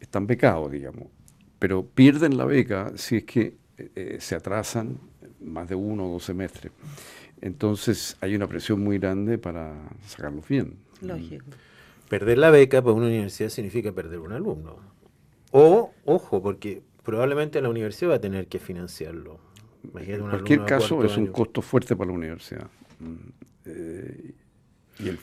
están 0.00 0.26
becados, 0.26 0.70
digamos. 0.72 1.04
Pero 1.58 1.84
pierden 1.84 2.36
la 2.36 2.46
beca 2.46 2.92
si 2.96 3.16
es 3.18 3.24
que 3.24 3.54
eh, 3.78 3.90
eh, 3.94 4.16
se 4.20 4.34
atrasan 4.34 4.98
más 5.44 5.68
de 5.68 5.74
uno 5.74 6.06
o 6.08 6.12
dos 6.14 6.24
semestres. 6.24 6.72
Entonces 7.40 8.16
hay 8.20 8.34
una 8.34 8.46
presión 8.46 8.80
muy 8.80 8.98
grande 8.98 9.38
para 9.38 9.74
sacarlos 10.06 10.46
bien. 10.48 10.76
Lógico. 11.00 11.44
Perder 12.08 12.38
la 12.38 12.50
beca 12.50 12.82
para 12.82 12.92
una 12.94 13.06
universidad 13.06 13.48
significa 13.48 13.92
perder 13.92 14.18
un 14.18 14.32
alumno. 14.32 14.76
O, 15.52 15.92
ojo, 16.04 16.42
porque 16.42 16.82
probablemente 17.04 17.60
la 17.62 17.68
universidad 17.68 18.10
va 18.12 18.14
a 18.16 18.20
tener 18.20 18.46
que 18.48 18.58
financiarlo. 18.58 19.38
Imagínate 19.82 20.22
En 20.24 20.28
cualquier 20.30 20.64
caso 20.64 21.04
es 21.04 21.16
un 21.16 21.24
año. 21.24 21.32
costo 21.32 21.62
fuerte 21.62 21.96
para 21.96 22.10
la 22.10 22.16
universidad. 22.16 22.68
Mm, 22.98 23.14
eh, 23.64 24.34
y 24.98 25.08
el, 25.08 25.18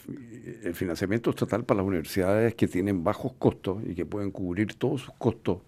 el 0.64 0.74
financiamiento 0.74 1.30
estatal 1.30 1.64
para 1.64 1.80
las 1.80 1.88
universidades 1.88 2.56
que 2.56 2.68
tienen 2.68 3.04
bajos 3.04 3.34
costos 3.38 3.84
y 3.86 3.94
que 3.94 4.06
pueden 4.06 4.32
cubrir 4.32 4.74
todos 4.74 5.02
sus 5.02 5.14
costos 5.20 5.60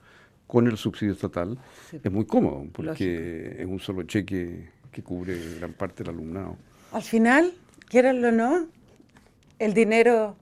con 0.48 0.66
el 0.66 0.78
subsidio 0.78 1.14
estatal 1.14 1.60
Sí. 1.92 2.00
es 2.04 2.12
muy 2.12 2.26
cómodo 2.26 2.66
porque 2.74 3.58
es 3.60 3.68
un 3.68 3.80
solo 3.80 4.02
cheque 4.04 4.70
que 4.91 5.02
cubre 5.04 5.56
gran 5.60 5.73
parte 5.73 6.04
del 6.04 6.13
alumnado. 6.13 6.58
Al 6.91 7.04
final, 7.04 7.54
quieranlo 7.88 8.30
o 8.30 8.32
no, 8.32 8.67
el 9.60 9.73
dinero 9.73 10.36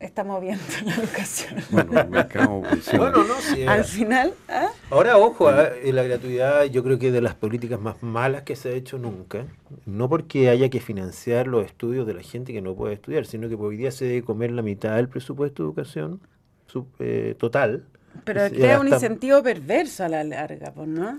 está 0.00 0.24
moviendo 0.24 0.62
la 0.84 0.94
educación. 0.96 1.54
Bueno, 1.70 2.00
el 2.00 2.08
mercado 2.10 2.62
funciona. 2.62 2.98
Bueno, 2.98 3.24
no, 3.24 3.34
sí, 3.40 3.62
Al 3.64 3.80
eh, 3.80 3.84
final, 3.84 4.34
¿ah? 4.48 4.68
Ahora, 4.90 5.16
ojo, 5.16 5.50
eh, 5.50 5.92
la 5.92 6.02
gratuidad 6.02 6.64
yo 6.64 6.82
creo 6.82 6.98
que 6.98 7.06
es 7.08 7.12
de 7.12 7.22
las 7.22 7.34
políticas 7.34 7.80
más 7.80 8.02
malas 8.02 8.42
que 8.42 8.56
se 8.56 8.70
ha 8.70 8.72
hecho 8.72 8.98
nunca. 8.98 9.46
No 9.86 10.08
porque 10.08 10.48
haya 10.50 10.68
que 10.68 10.80
financiar 10.80 11.46
los 11.46 11.64
estudios 11.64 12.06
de 12.06 12.14
la 12.14 12.22
gente 12.22 12.52
que 12.52 12.60
no 12.60 12.74
puede 12.74 12.94
estudiar, 12.94 13.24
sino 13.24 13.48
que 13.48 13.54
hoy 13.54 13.76
día 13.76 13.90
se 13.90 14.04
debe 14.04 14.22
comer 14.22 14.50
la 14.50 14.62
mitad 14.62 14.96
del 14.96 15.08
presupuesto 15.08 15.62
de 15.62 15.68
educación 15.68 16.20
sub- 16.66 16.88
eh, 16.98 17.34
total. 17.38 17.84
pero 18.24 18.48
crea 18.50 18.80
un 18.80 18.88
incentivo 18.88 19.42
perverso 19.42 20.04
a 20.04 20.08
la 20.08 20.22
larga, 20.24 20.72
pues, 20.74 20.88
¿no? 20.88 21.18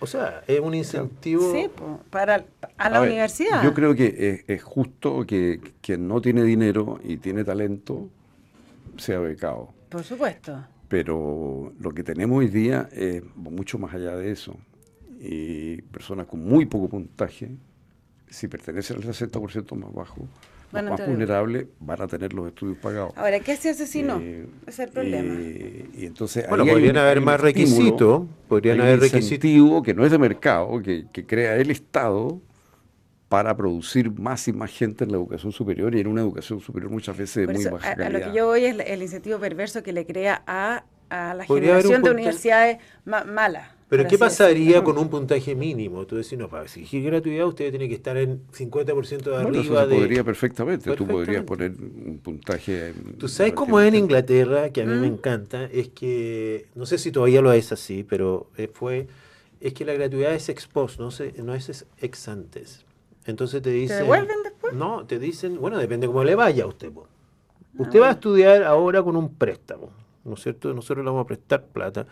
O 0.00 0.06
sea, 0.06 0.42
es 0.46 0.60
un 0.60 0.74
incentivo... 0.74 1.52
Sí, 1.52 1.68
pues, 1.74 1.90
para 2.10 2.44
a 2.76 2.90
la 2.90 2.98
A 2.98 3.00
ver, 3.00 3.10
universidad. 3.10 3.62
Yo 3.62 3.74
creo 3.74 3.94
que 3.94 4.06
es, 4.06 4.44
es 4.48 4.62
justo 4.62 5.24
que 5.26 5.60
quien 5.80 6.08
no 6.08 6.20
tiene 6.20 6.42
dinero 6.42 7.00
y 7.02 7.16
tiene 7.16 7.44
talento 7.44 8.08
sea 8.96 9.18
becado. 9.18 9.72
Por 9.88 10.04
supuesto. 10.04 10.64
Pero 10.88 11.72
lo 11.78 11.90
que 11.92 12.02
tenemos 12.02 12.38
hoy 12.38 12.48
día 12.48 12.88
es 12.92 13.22
mucho 13.36 13.78
más 13.78 13.94
allá 13.94 14.16
de 14.16 14.30
eso. 14.30 14.56
Y 15.20 15.82
personas 15.82 16.26
con 16.26 16.44
muy 16.44 16.66
poco 16.66 16.88
puntaje, 16.88 17.50
si 18.28 18.48
pertenecen 18.48 18.96
al 18.98 19.02
60% 19.02 19.74
más 19.76 19.92
bajo, 19.92 20.28
los 20.72 20.84
más 20.90 21.06
vulnerables, 21.06 21.66
van 21.80 22.02
a 22.02 22.06
tener 22.06 22.32
los 22.34 22.46
estudios 22.48 22.78
pagados. 22.78 23.12
Ahora, 23.16 23.40
¿qué 23.40 23.56
se 23.56 23.70
hace 23.70 23.86
si 23.86 24.02
no? 24.02 24.18
Eh, 24.20 24.46
Ese 24.66 24.70
es 24.70 24.88
el 24.88 24.90
problema. 24.90 25.34
eh, 25.38 25.86
y 25.94 26.06
entonces 26.06 26.46
Bueno, 26.48 26.64
podrían 26.66 26.96
un- 26.96 27.02
haber 27.02 27.20
más 27.20 27.40
requisitos, 27.40 28.22
podrían 28.48 28.80
haber 28.80 29.00
requisitos. 29.00 29.22
incentivo 29.24 29.82
que 29.82 29.94
no 29.94 30.04
es 30.04 30.10
de 30.10 30.18
mercado, 30.18 30.80
que, 30.82 31.06
que 31.12 31.26
crea 31.26 31.56
el 31.56 31.70
Estado 31.70 32.40
para 33.28 33.56
producir 33.56 34.10
más 34.18 34.48
y 34.48 34.52
más 34.54 34.70
gente 34.70 35.04
en 35.04 35.12
la 35.12 35.18
educación 35.18 35.52
superior 35.52 35.94
y 35.94 36.00
en 36.00 36.06
una 36.06 36.22
educación 36.22 36.60
superior 36.60 36.90
muchas 36.90 37.16
veces 37.16 37.46
de 37.46 37.52
muy 37.52 37.62
eso, 37.62 37.72
baja 37.72 37.88
a, 37.88 37.92
a 37.92 37.96
calidad. 37.96 38.20
lo 38.26 38.32
que 38.32 38.38
yo 38.38 38.46
voy 38.46 38.64
es 38.64 38.76
el 38.86 39.02
incentivo 39.02 39.38
perverso 39.38 39.82
que 39.82 39.92
le 39.92 40.06
crea 40.06 40.42
a, 40.46 40.84
a 41.10 41.34
la 41.34 41.44
generación 41.44 42.02
de 42.02 42.10
universidades 42.10 42.78
ma- 43.04 43.24
malas. 43.24 43.70
Pero 43.88 44.06
¿qué 44.06 44.18
pasaría 44.18 44.84
con 44.84 44.98
un 44.98 45.08
puntaje 45.08 45.54
mínimo? 45.54 46.04
Tú 46.06 46.16
decís, 46.16 46.38
no, 46.38 46.46
para 46.50 46.64
exigir 46.64 47.02
gratuidad 47.04 47.46
usted 47.46 47.70
tiene 47.70 47.88
que 47.88 47.94
estar 47.94 48.18
en 48.18 48.42
50% 48.52 49.30
de 49.30 49.30
Bueno, 49.42 49.48
arriba 49.60 49.60
eso 49.62 49.76
se 49.76 49.86
de... 49.86 49.96
podría 49.96 50.24
perfectamente. 50.24 50.94
Tú 50.94 51.06
podrías 51.06 51.42
poner 51.44 51.70
un 51.70 52.20
puntaje. 52.22 52.92
Tú 53.18 53.28
sabes 53.28 53.54
cómo 53.54 53.80
es 53.80 53.88
en 53.88 53.94
Inglaterra, 53.94 54.68
que 54.70 54.82
a 54.82 54.84
mí 54.84 54.92
me 54.94 55.08
Mm. 55.08 55.12
encanta, 55.14 55.64
es 55.64 55.88
que, 55.88 56.66
no 56.74 56.84
sé 56.84 56.98
si 56.98 57.10
todavía 57.10 57.40
lo 57.40 57.50
es 57.52 57.72
así, 57.72 58.04
pero 58.06 58.50
eh, 58.58 58.68
fue, 58.70 59.06
es 59.60 59.72
que 59.72 59.86
la 59.86 59.94
gratuidad 59.94 60.34
es 60.34 60.50
ex 60.50 60.66
post, 60.66 61.00
no, 61.00 61.10
se, 61.10 61.32
no 61.42 61.54
es 61.54 61.86
ex 62.02 62.28
antes. 62.28 62.84
Entonces 63.24 63.62
te 63.62 63.70
dicen... 63.70 64.00
devuelven 64.00 64.42
después? 64.44 64.74
No, 64.74 65.06
te 65.06 65.18
dicen, 65.18 65.58
bueno, 65.58 65.78
depende 65.78 66.06
cómo 66.06 66.24
le 66.24 66.34
vaya 66.34 66.64
a 66.64 66.66
usted. 66.66 66.92
po. 66.92 67.06
Ah, 67.08 67.82
Usted 67.82 68.00
va 68.02 68.08
a 68.08 68.12
estudiar 68.12 68.64
ahora 68.64 69.02
con 69.02 69.16
un 69.16 69.34
préstamo, 69.34 69.90
¿no 70.28 70.34
es 70.34 70.42
cierto? 70.42 70.72
Nosotros 70.74 71.04
le 71.04 71.10
vamos 71.10 71.24
a 71.24 71.26
prestar 71.26 71.64
plata. 71.66 72.06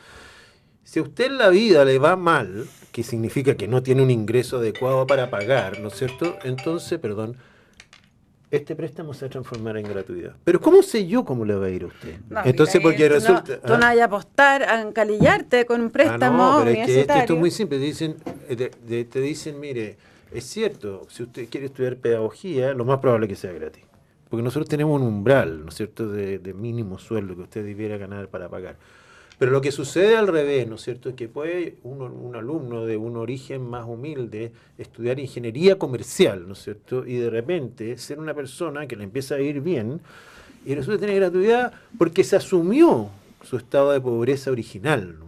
Si 0.84 0.98
a 1.00 1.02
usted 1.02 1.26
en 1.26 1.38
la 1.38 1.48
vida 1.50 1.84
le 1.84 1.98
va 1.98 2.16
mal, 2.16 2.66
que 2.92 3.02
significa 3.02 3.56
que 3.56 3.66
no 3.68 3.82
tiene 3.82 4.02
un 4.02 4.10
ingreso 4.10 4.58
adecuado 4.58 5.06
para 5.06 5.30
pagar, 5.30 5.80
¿no 5.80 5.88
es 5.88 5.94
cierto? 5.94 6.36
Entonces, 6.44 6.98
perdón, 7.00 7.36
este 8.52 8.76
préstamo 8.76 9.12
se 9.12 9.22
va 9.22 9.26
a 9.26 9.30
transformar 9.30 9.76
en 9.76 9.88
gratuidad. 9.88 10.36
Pero 10.44 10.60
¿cómo 10.60 10.82
sé 10.82 11.06
yo 11.08 11.24
cómo 11.24 11.44
le 11.44 11.56
va 11.56 11.66
a 11.66 11.70
ir 11.70 11.82
a 11.82 11.86
usted? 11.86 12.14
No, 12.30 12.40
Entonces, 12.44 12.76
mira, 12.76 12.84
porque 12.88 13.08
no- 13.08 13.14
resulta... 13.16 13.60
tú 13.60 13.76
no, 13.76 13.84
¿ah? 13.84 13.90
a 14.00 14.04
apostar 14.04 14.62
a 14.62 14.80
encalillarte 14.82 15.66
con 15.66 15.80
un 15.80 15.90
préstamo 15.90 16.44
Ah, 16.44 16.58
no, 16.60 16.64
pero 16.64 16.70
es 16.80 16.86
que 16.86 17.00
esto, 17.00 17.32
es 17.34 17.38
muy 17.40 17.50
simple. 17.50 17.78
Te 17.78 17.84
dicen, 17.84 18.16
eh, 18.48 18.54
de- 18.56 18.70
de- 18.86 19.04
te 19.04 19.20
dicen, 19.20 19.58
mire, 19.58 19.96
es 20.30 20.44
cierto, 20.44 21.02
si 21.10 21.24
usted 21.24 21.48
quiere 21.50 21.66
estudiar 21.66 21.96
pedagogía, 21.96 22.72
lo 22.74 22.84
más 22.84 23.00
probable 23.00 23.26
es 23.26 23.30
que 23.30 23.36
sea 23.36 23.52
gratis. 23.52 23.82
Porque 24.28 24.42
nosotros 24.42 24.68
tenemos 24.68 25.00
un 25.00 25.06
umbral, 25.06 25.62
¿no 25.62 25.68
es 25.68 25.74
cierto?, 25.74 26.08
de, 26.08 26.54
mínimo 26.54 26.98
sueldo 26.98 27.36
que 27.36 27.42
usted 27.42 27.64
debiera 27.64 27.96
ganar 27.96 28.28
para 28.28 28.48
pagar. 28.48 28.76
Pero 29.38 29.52
lo 29.52 29.60
que 29.60 29.70
sucede 29.70 30.16
al 30.16 30.28
revés, 30.28 30.66
¿no 30.66 30.76
es 30.76 30.82
cierto?, 30.82 31.10
es 31.10 31.14
que 31.14 31.28
puede 31.28 31.76
un, 31.84 32.00
un 32.02 32.34
alumno 32.34 32.86
de 32.86 32.96
un 32.96 33.16
origen 33.16 33.62
más 33.62 33.86
humilde 33.86 34.52
estudiar 34.78 35.20
ingeniería 35.20 35.78
comercial, 35.78 36.46
¿no 36.46 36.54
es 36.54 36.62
cierto?, 36.62 37.06
y 37.06 37.16
de 37.16 37.30
repente 37.30 37.96
ser 37.98 38.18
una 38.18 38.34
persona 38.34 38.86
que 38.86 38.96
le 38.96 39.04
empieza 39.04 39.36
a 39.36 39.40
ir 39.40 39.60
bien 39.60 40.00
y 40.64 40.74
resulta 40.74 41.00
tener 41.06 41.20
gratuidad 41.20 41.72
porque 41.96 42.24
se 42.24 42.36
asumió 42.36 43.10
su 43.42 43.56
estado 43.56 43.92
de 43.92 44.00
pobreza 44.00 44.50
original, 44.50 45.16
¿no? 45.20 45.25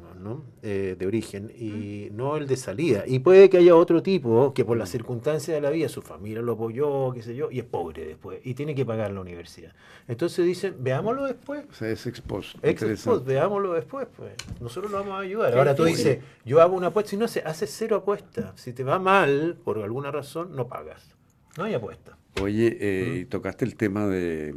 Eh, 0.63 0.97
de 0.99 1.07
origen, 1.07 1.53
y 1.57 2.09
no 2.13 2.37
el 2.37 2.47
de 2.47 2.57
salida. 2.57 3.05
Y 3.07 3.21
puede 3.21 3.49
que 3.49 3.59
haya 3.59 3.77
otro 3.77 4.03
tipo 4.03 4.53
que 4.53 4.65
por 4.65 4.77
las 4.77 4.91
circunstancias 4.91 5.55
de 5.55 5.61
la 5.61 5.71
vida, 5.71 5.89
su 5.89 6.03
familia 6.03 6.43
lo 6.43 6.53
apoyó, 6.53 7.13
qué 7.13 7.23
sé 7.23 7.35
yo, 7.35 7.51
y 7.51 7.61
es 7.61 7.65
pobre 7.65 8.05
después, 8.05 8.41
y 8.45 8.55
tiene 8.55 8.75
que 8.75 8.85
pagar 8.85 9.13
la 9.13 9.21
universidad. 9.21 9.73
Entonces 10.09 10.45
dicen, 10.45 10.77
veámoslo 10.81 11.25
después. 11.25 11.65
O 11.71 11.75
sea, 11.75 11.91
es 11.91 12.07
ex 12.07 12.21
post. 12.21 12.57
Ex 12.63 12.85
veámoslo 13.25 13.75
después, 13.75 14.09
pues. 14.17 14.33
Nosotros 14.61 14.91
lo 14.91 14.99
vamos 14.99 15.15
a 15.15 15.21
ayudar. 15.21 15.57
Ahora 15.57 15.75
tú 15.75 15.85
dices, 15.85 16.19
yo 16.45 16.61
hago 16.61 16.77
una 16.77 16.89
apuesta, 16.89 17.11
si 17.11 17.17
no 17.17 17.29
se 17.29 17.41
hace 17.41 17.67
cero 17.67 17.97
apuesta. 17.97 18.53
Si 18.57 18.73
te 18.73 18.83
va 18.85 18.99
mal, 18.99 19.57
por 19.63 19.79
alguna 19.79 20.11
razón, 20.11 20.55
no 20.57 20.67
pagas. 20.67 21.15
No 21.57 21.65
hay 21.65 21.75
apuesta. 21.75 22.17
Oye, 22.41 22.77
eh, 22.81 23.27
tocaste 23.27 23.65
el 23.65 23.77
tema 23.77 24.07
de 24.07 24.55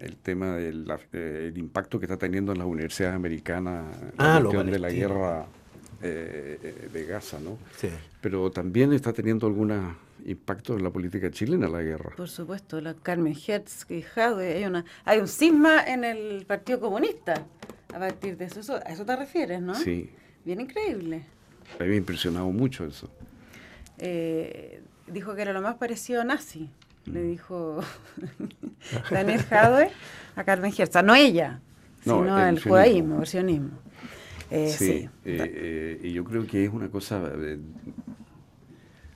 el 0.00 0.16
tema 0.16 0.56
del 0.56 1.54
impacto 1.56 1.98
que 1.98 2.06
está 2.06 2.16
teniendo 2.16 2.52
en 2.52 2.58
las 2.58 2.66
universidades 2.66 3.14
americanas 3.16 3.84
la 4.18 4.36
Ah, 4.36 4.40
lo 4.40 4.50
cuestión 4.50 4.70
de 4.70 4.78
la 4.78 4.90
guerra 4.90 5.46
eh, 6.02 6.58
eh, 6.62 6.88
de 6.92 7.04
Gaza, 7.06 7.38
¿no? 7.40 7.58
Sí. 7.76 7.88
Pero 8.20 8.50
también 8.50 8.92
está 8.92 9.12
teniendo 9.12 9.46
algún 9.46 9.72
impacto 10.24 10.76
en 10.76 10.82
la 10.84 10.90
política 10.90 11.30
chilena 11.30 11.68
la 11.68 11.82
guerra. 11.82 12.14
Por 12.16 12.28
supuesto, 12.28 12.80
la 12.80 12.94
Carmen 12.94 13.36
Hertz 13.46 13.86
y 13.90 14.04
hay 14.16 14.64
una 14.64 14.84
hay 15.04 15.18
un 15.18 15.28
cisma 15.28 15.82
en 15.84 16.04
el 16.04 16.44
Partido 16.46 16.80
Comunista 16.80 17.34
a 17.94 17.98
partir 17.98 18.36
de 18.36 18.46
eso. 18.46 18.60
eso 18.60 18.76
a 18.76 18.78
eso 18.92 19.04
te 19.04 19.16
refieres, 19.16 19.60
¿no? 19.60 19.74
Sí, 19.74 20.10
Bien 20.44 20.60
increíble. 20.60 21.22
a 21.78 21.82
mí 21.84 21.88
me 21.88 21.94
ha 21.94 21.98
impresionado 21.98 22.46
mucho 22.50 22.84
eso. 22.84 23.08
Eh, 23.98 24.80
dijo 25.06 25.34
que 25.34 25.42
era 25.42 25.52
lo 25.52 25.62
más 25.62 25.76
parecido 25.76 26.20
a 26.20 26.24
nazi. 26.24 26.68
Le 27.06 27.22
dijo 27.22 27.80
Daniel 29.10 29.42
Jadwe 29.42 29.90
a 30.36 30.44
Carmen 30.44 30.72
Hertz, 30.76 31.02
no 31.02 31.14
ella, 31.14 31.60
No, 32.04 32.18
sino 32.18 32.38
el 32.38 32.56
el 32.56 32.62
judaísmo, 32.62 33.20
el 33.20 33.26
sionismo. 33.26 33.78
Eh, 34.50 34.68
sí, 34.68 34.76
sí. 34.76 35.10
eh, 35.24 35.52
eh, 35.54 36.00
y 36.04 36.12
yo 36.12 36.24
creo 36.24 36.46
que 36.46 36.64
es 36.64 36.72
una 36.72 36.90
cosa, 36.90 37.32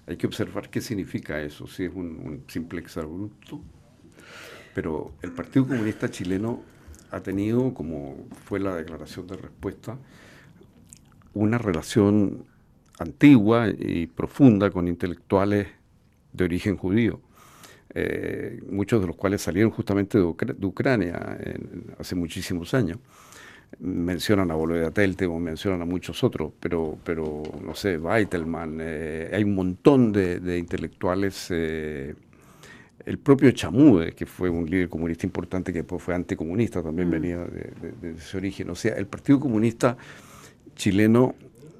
hay 0.06 0.16
que 0.16 0.26
observar 0.26 0.70
qué 0.70 0.80
significa 0.80 1.40
eso, 1.40 1.66
si 1.66 1.84
es 1.84 1.94
un, 1.94 2.06
un 2.24 2.44
simple 2.48 2.80
exabrupto, 2.80 3.60
pero 4.74 5.12
el 5.22 5.32
Partido 5.32 5.66
Comunista 5.66 6.10
Chileno 6.10 6.62
ha 7.10 7.20
tenido, 7.20 7.74
como 7.74 8.26
fue 8.44 8.60
la 8.60 8.74
declaración 8.74 9.26
de 9.26 9.36
respuesta, 9.36 9.98
una 11.34 11.58
relación 11.58 12.46
antigua 12.98 13.68
y 13.68 14.06
profunda 14.06 14.70
con 14.70 14.88
intelectuales 14.88 15.68
de 16.32 16.44
origen 16.44 16.76
judío. 16.76 17.20
Eh, 17.98 18.60
muchos 18.68 19.00
de 19.00 19.06
los 19.06 19.16
cuales 19.16 19.40
salieron 19.40 19.70
justamente 19.70 20.18
de, 20.18 20.24
Ucrania 20.24 21.38
hace 21.98 22.14
muchísimos 22.14 22.74
años. 22.74 22.98
Mencionan 23.78 24.50
a 24.50 24.54
Volodya 24.54 24.90
Teltemo, 24.90 25.40
mencionan 25.40 25.80
a 25.80 25.86
muchos 25.86 26.22
otros, 26.22 26.52
pero, 26.60 26.98
pero 27.02 27.42
no 27.64 27.74
sé, 27.74 27.96
Weitelman, 27.96 28.78
eh, 28.82 29.30
hay 29.32 29.44
un 29.44 29.54
montón 29.54 30.12
de, 30.12 30.58
intelectuales. 30.58 31.46
Eh, 31.50 32.14
el 33.06 33.18
propio 33.18 33.50
Chamude, 33.52 34.12
que 34.12 34.26
fue 34.26 34.50
un 34.50 34.68
líder 34.68 34.90
comunista 34.90 35.24
importante 35.24 35.72
que 35.72 35.78
después 35.78 36.02
fue 36.02 36.14
anticomunista, 36.14 36.82
también 36.82 37.08
mm. 37.08 37.12
venía 37.12 37.38
de, 37.38 38.10
ese 38.10 38.36
origen. 38.36 38.68
O 38.68 38.74
sea, 38.74 38.94
el 38.96 39.06
Partido 39.06 39.40
Comunista 39.40 39.96
chileno 40.74 41.34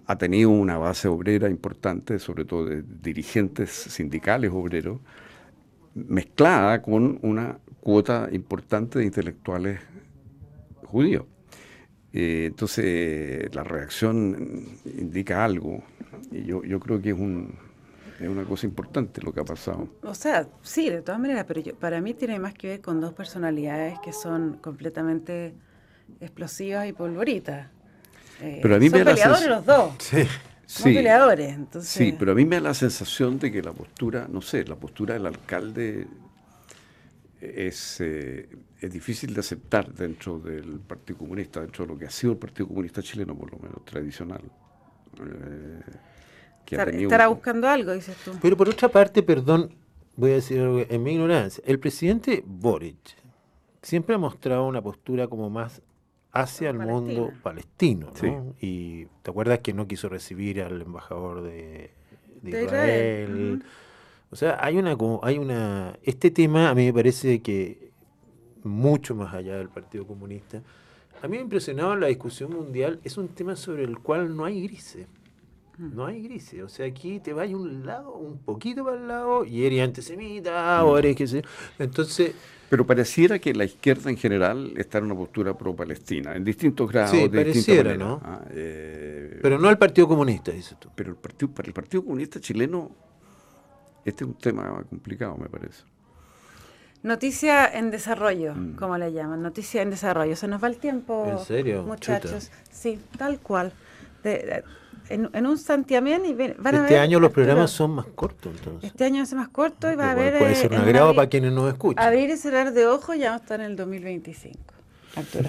ha 0.07 0.17
tenido 0.17 0.49
una 0.49 0.79
base 0.79 1.09
obrera 1.09 1.51
importante, 1.51 2.19
sobre 2.19 2.47
todo 2.47 2.65
de 2.65 2.83
dirigentes 3.03 3.71
sindicales 3.71 4.51
obreros, 4.55 5.01
mezclada 5.97 6.83
con 6.83 7.19
una 7.23 7.59
cuota 7.81 8.29
importante 8.31 8.99
de 8.99 9.07
intelectuales 9.07 9.81
judíos. 10.85 11.25
Eh, 12.13 12.47
entonces, 12.47 13.55
la 13.55 13.65
reacción 13.65 14.65
indica 14.85 15.45
algo. 15.45 15.83
Y 16.31 16.45
yo, 16.45 16.63
yo 16.65 16.79
creo 16.81 17.01
que 17.01 17.11
es, 17.11 17.19
un, 17.19 17.55
es 18.21 18.29
una 18.29 18.45
cosa 18.45 18.67
importante 18.67 19.21
lo 19.23 19.33
que 19.33 19.41
ha 19.41 19.45
pasado. 19.45 19.89
O 20.03 20.15
sea, 20.15 20.47
sí, 20.63 20.91
de 20.91 21.03
todas 21.03 21.21
maneras, 21.21 21.45
pero 21.47 21.63
para 21.77 22.01
mí 22.01 22.15
tiene 22.15 22.39
más 22.39 22.55
que 22.55 22.69
ver 22.69 22.81
con 22.81 23.01
dos 23.01 23.13
personalidades 23.13 23.99
que 24.01 24.13
son 24.13 24.59
completamente 24.61 25.55
explosivas 26.21 26.87
y 26.89 26.93
polvoritas. 26.93 27.69
Eh, 28.41 28.61
pero 28.63 28.77
a 28.77 28.79
mí 28.79 28.89
son 28.89 28.99
me 28.99 29.05
peleadores 29.05 29.49
los 29.49 29.65
dos. 29.65 29.95
Sí. 29.99 30.27
Sí, 30.67 30.83
peleadores, 30.95 31.55
entonces... 31.55 31.91
sí, 31.91 32.15
pero 32.19 32.33
a 32.33 32.35
mí 32.35 32.45
me 32.45 32.57
da 32.57 32.63
la 32.63 32.75
sensación 32.75 33.39
de 33.39 33.53
que 33.53 33.63
la 33.63 33.73
postura, 33.73 34.27
no 34.29 34.43
sé, 34.43 34.65
la 34.65 34.75
postura 34.75 35.15
del 35.15 35.27
alcalde 35.27 36.09
es, 37.41 38.01
eh, 38.01 38.49
es 38.81 38.93
difícil 38.93 39.33
de 39.33 39.41
aceptar 39.41 39.93
dentro 39.93 40.39
del 40.39 40.81
Partido 40.81 41.19
Comunista, 41.19 41.61
dentro 41.61 41.87
de 41.87 41.93
lo 41.93 41.99
que 41.99 42.07
ha 42.07 42.11
sido 42.11 42.33
el 42.33 42.39
Partido 42.39 42.69
Comunista 42.69 43.03
chileno, 43.03 43.37
por 43.37 43.53
lo 43.53 43.59
menos 43.59 43.85
tradicional. 43.85 44.43
Eh, 45.21 45.81
estará 46.71 47.29
buscando 47.29 47.69
algo, 47.69 47.93
dices 47.93 48.17
tú. 48.25 48.33
Pero 48.43 48.57
por 48.57 48.69
otra 48.69 48.89
parte, 48.89 49.23
perdón, 49.23 49.73
voy 50.17 50.33
a 50.33 50.35
decir 50.35 50.61
algo 50.61 50.85
en 50.89 51.03
mi 51.03 51.13
ignorancia, 51.13 51.63
el 51.67 51.79
presidente 51.79 52.43
Boric 52.45 53.17
siempre 53.83 54.17
ha 54.17 54.19
mostrado 54.19 54.67
una 54.67 54.83
postura 54.83 55.29
como 55.29 55.49
más 55.49 55.81
hacia 56.41 56.71
el 56.71 56.79
mundo 56.79 57.33
palestino. 57.43 58.13
¿no? 58.23 58.55
Y 58.61 59.07
te 59.23 59.31
acuerdas 59.31 59.61
que 59.61 59.73
no 59.73 59.87
quiso 59.87 60.09
recibir 60.09 60.63
al 60.63 60.83
embajador 60.83 61.43
de, 61.43 61.91
Israel. 62.45 63.65
O 64.31 64.37
sea, 64.37 64.59
hay 64.61 64.77
una, 64.77 64.97
hay 65.23 65.39
una. 65.39 65.99
Este 66.03 66.31
tema 66.31 66.71
a 66.71 66.75
mí 66.75 66.87
me 66.87 66.93
parece 66.93 67.41
que 67.41 67.91
mucho 68.63 69.15
más 69.15 69.35
allá 69.35 69.57
del 69.57 69.69
Partido 69.69 70.07
Comunista. 70.07 70.63
A 71.23 71.29
mí 71.29 71.37
me 71.37 71.43
impresionaba 71.43 71.97
la 71.97 72.09
discusión 72.09 72.53
mundial. 72.53 73.01
Es 73.03 73.17
un 73.17 73.29
tema 73.29 73.57
sobre 73.57 73.85
el 73.85 73.99
cual 73.99 74.37
no 74.37 74.45
hay 74.45 74.63
grises. 74.63 75.07
No 75.79 76.07
hay 76.07 76.23
grises. 76.23 76.63
O 76.63 76.69
sea, 76.69 76.87
aquí 76.87 77.21
te 77.21 77.33
vas 77.33 77.49
un 77.51 77.87
lado, 77.87 78.15
un 78.15 78.39
poquito 78.39 78.85
para 78.85 78.97
el 78.97 79.09
lado, 79.09 79.45
y 79.45 79.65
eres 79.65 79.83
antisemita, 79.83 80.85
o 80.85 80.99
eres 80.99 81.17
que 81.17 81.27
sé. 81.27 81.45
Entonces 81.79 82.35
pero 82.69 82.87
pareciera 82.87 83.39
que 83.39 83.55
la 83.55 83.65
izquierda 83.65 84.11
en 84.11 84.17
general 84.17 84.73
está 84.77 84.99
en 84.99 85.05
una 85.05 85.15
postura 85.15 85.57
pro-palestina, 85.57 86.35
en 86.35 86.45
distintos 86.45 86.91
grados, 86.91 87.11
sí, 87.11 87.29
de 87.29 87.45
pareciera, 87.45 87.97
¿no? 87.97 88.21
Ah, 88.25 88.43
eh, 88.51 89.39
pero 89.41 89.59
no 89.59 89.69
al 89.69 89.79
Partido 89.79 90.09
Comunista, 90.09 90.51
dices 90.51 90.77
tú. 90.79 90.91
Pero 90.95 91.11
el 91.11 91.17
partido, 91.17 91.53
para 91.53 91.69
el 91.69 91.75
Partido 91.75 92.05
Comunista 92.05 92.41
chileno, 92.41 92.91
este 94.05 94.25
es 94.25 94.29
un 94.29 94.37
tema 94.37 94.85
complicado, 94.89 95.37
me 95.37 95.49
parece. 95.49 95.85
Noticia 97.03 97.67
en 97.73 97.91
desarrollo, 97.93 98.55
mm. 98.55 98.75
como 98.75 98.99
le 98.99 99.13
llaman, 99.13 99.43
noticia 99.43 99.83
en 99.83 99.91
desarrollo. 99.91 100.35
Se 100.35 100.49
nos 100.49 100.63
va 100.63 100.67
el 100.67 100.79
tiempo, 100.79 101.27
¿En 101.29 101.39
serio? 101.39 101.85
muchachos. 101.85 102.51
Sí, 102.71 102.99
tal 103.17 103.39
cual. 103.39 103.73
de, 104.25 104.65
en, 105.09 105.47
un 105.47 105.59
santiamén 105.59 106.25
y 106.25 106.35
van 106.35 106.51
este 106.51 106.77
a 106.77 106.83
ver, 106.83 106.99
año 106.99 107.21
los 107.21 107.33
programas 107.33 107.71
son 107.71 107.93
más 107.93 108.07
cortos 108.07 108.53
entonces. 108.57 108.91
Este 108.91 109.05
año 109.05 109.23
es 109.23 109.33
más 109.35 109.49
corto 109.49 109.91
y 109.91 109.95
va 109.95 110.09
a 110.09 110.11
haber... 110.13 110.39
Puede 110.39 110.55
ser 110.55 110.73
un 110.73 110.79
agrado 110.79 111.15
para 111.15 111.29
quienes 111.29 111.53
nos 111.53 111.73
escuchan. 111.73 112.05
Abrir 112.05 112.31
y 112.31 112.37
cerrar 112.37 112.73
de 112.73 112.87
ojo 112.87 113.15
ya 113.15 113.31
vamos 113.31 113.41
a 113.41 113.45
estar 113.45 113.61
en 113.61 113.67
el 113.67 113.77
2025. 113.77 114.59
Arturo 115.17 115.49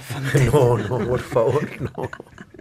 no, 0.53 0.99
no, 0.99 1.07
por 1.07 1.19
favor, 1.19 1.67
no. 1.81 2.09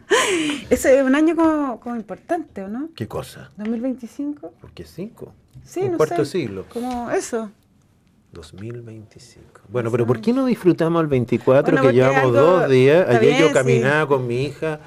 Ese 0.71 0.99
es 0.99 1.05
un 1.05 1.15
año 1.15 1.37
como, 1.37 1.81
como, 1.81 1.97
importante, 1.97 2.63
¿o 2.65 2.69
no? 2.69 2.91
¿Qué 2.95 3.07
cosa? 3.07 3.51
2025. 3.57 4.53
¿Por 4.61 4.71
qué 4.73 4.85
cinco? 4.85 5.33
Sí, 5.65 5.81
un 5.81 5.97
cuarto 5.97 6.25
siglo. 6.25 6.65
Como 6.73 7.11
eso. 7.11 7.51
2025. 8.33 9.63
Bueno, 9.69 9.91
pero 9.91 10.07
¿por 10.07 10.21
qué 10.21 10.33
no 10.33 10.47
disfrutamos 10.47 11.01
el 11.01 11.09
24 11.09 11.81
que 11.81 11.93
llevamos 11.93 12.33
dos 12.33 12.69
días? 12.69 13.09
Ayer 13.09 13.41
yo 13.41 13.53
caminaba 13.53 14.07
con 14.07 14.27
mi 14.27 14.45
hija 14.45 14.81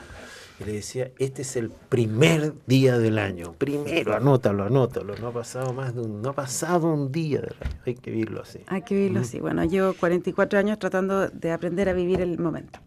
y 0.59 0.63
le 0.65 0.73
decía, 0.73 1.11
este 1.19 1.43
es 1.43 1.55
el 1.55 1.69
primer 1.69 2.53
día 2.67 2.97
del 2.97 3.17
año. 3.17 3.53
Primero, 3.57 4.15
anótalo, 4.15 4.65
anótalo. 4.65 5.15
No 5.15 5.27
ha 5.27 5.31
pasado 5.31 5.73
más 5.73 5.95
de 5.95 6.01
un, 6.01 6.21
no 6.21 6.29
ha 6.29 6.33
pasado 6.33 6.93
un 6.93 7.11
día 7.11 7.41
del 7.41 7.55
año. 7.61 7.81
Hay 7.85 7.95
que 7.95 8.11
vivirlo 8.11 8.41
así. 8.41 8.59
Hay 8.67 8.81
que 8.81 8.95
vivirlo 8.95 9.21
así. 9.21 9.39
Bueno, 9.39 9.63
llevo 9.63 9.93
44 9.93 10.59
años 10.59 10.79
tratando 10.79 11.29
de 11.29 11.51
aprender 11.51 11.87
a 11.87 11.93
vivir 11.93 12.19
el 12.21 12.37
momento. 12.39 12.79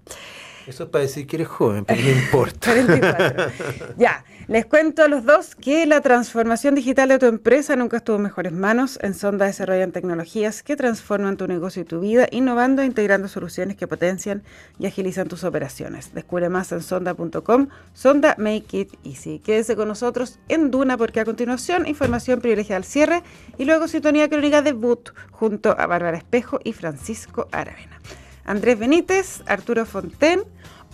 Eso 0.66 0.84
es 0.84 0.90
para 0.90 1.02
decir 1.02 1.26
que 1.26 1.36
eres 1.36 1.48
joven, 1.48 1.84
pero 1.84 2.00
no 2.02 2.10
importa. 2.10 2.72
ya, 3.96 4.24
les 4.48 4.66
cuento 4.66 5.02
a 5.02 5.08
los 5.08 5.24
dos 5.24 5.54
que 5.54 5.86
la 5.86 6.00
transformación 6.00 6.74
digital 6.74 7.08
de 7.08 7.18
tu 7.18 7.26
empresa 7.26 7.74
nunca 7.76 7.98
estuvo 7.98 8.16
en 8.16 8.22
mejores 8.22 8.52
manos. 8.52 8.98
En 9.02 9.14
Sonda 9.14 9.46
desarrollan 9.46 9.92
tecnologías 9.92 10.62
que 10.62 10.76
transforman 10.76 11.36
tu 11.36 11.46
negocio 11.48 11.82
y 11.82 11.84
tu 11.84 12.00
vida, 12.00 12.26
innovando 12.30 12.82
e 12.82 12.86
integrando 12.86 13.28
soluciones 13.28 13.76
que 13.76 13.86
potencian 13.86 14.42
y 14.78 14.86
agilizan 14.86 15.28
tus 15.28 15.44
operaciones. 15.44 16.14
Descubre 16.14 16.48
más 16.48 16.70
en 16.72 16.82
sonda.com. 16.82 17.68
Sonda 17.92 18.34
Make 18.38 18.78
It 18.78 18.94
Easy. 19.04 19.38
Quédese 19.38 19.76
con 19.76 19.88
nosotros 19.88 20.38
en 20.48 20.70
Duna 20.70 20.96
porque 20.96 21.20
a 21.20 21.24
continuación 21.24 21.86
información 21.86 22.40
privilegiada 22.40 22.78
al 22.78 22.84
cierre 22.84 23.22
y 23.58 23.64
luego 23.64 23.88
sintonía 23.88 24.28
crónica 24.28 24.62
debut 24.62 25.10
junto 25.30 25.70
a 25.78 25.86
Bárbara 25.86 26.18
Espejo 26.18 26.60
y 26.62 26.72
Francisco 26.72 27.48
Aravena. 27.52 27.98
Andrés 28.44 28.78
Benítez, 28.78 29.42
Arturo 29.46 29.86
Fonten. 29.86 30.42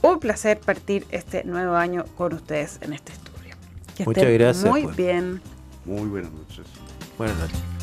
Un 0.02 0.20
placer 0.20 0.60
partir 0.60 1.06
este 1.10 1.44
nuevo 1.44 1.74
año 1.74 2.04
con 2.16 2.32
ustedes 2.32 2.78
en 2.82 2.92
este 2.92 3.12
estudio. 3.12 3.56
Muchas 4.06 4.30
gracias. 4.32 4.70
Muy 4.70 4.82
pues. 4.84 4.96
bien. 4.96 5.40
Muy 5.84 6.08
buenas 6.08 6.30
noches. 6.30 6.66
Buenas 7.16 7.36
noches. 7.38 7.77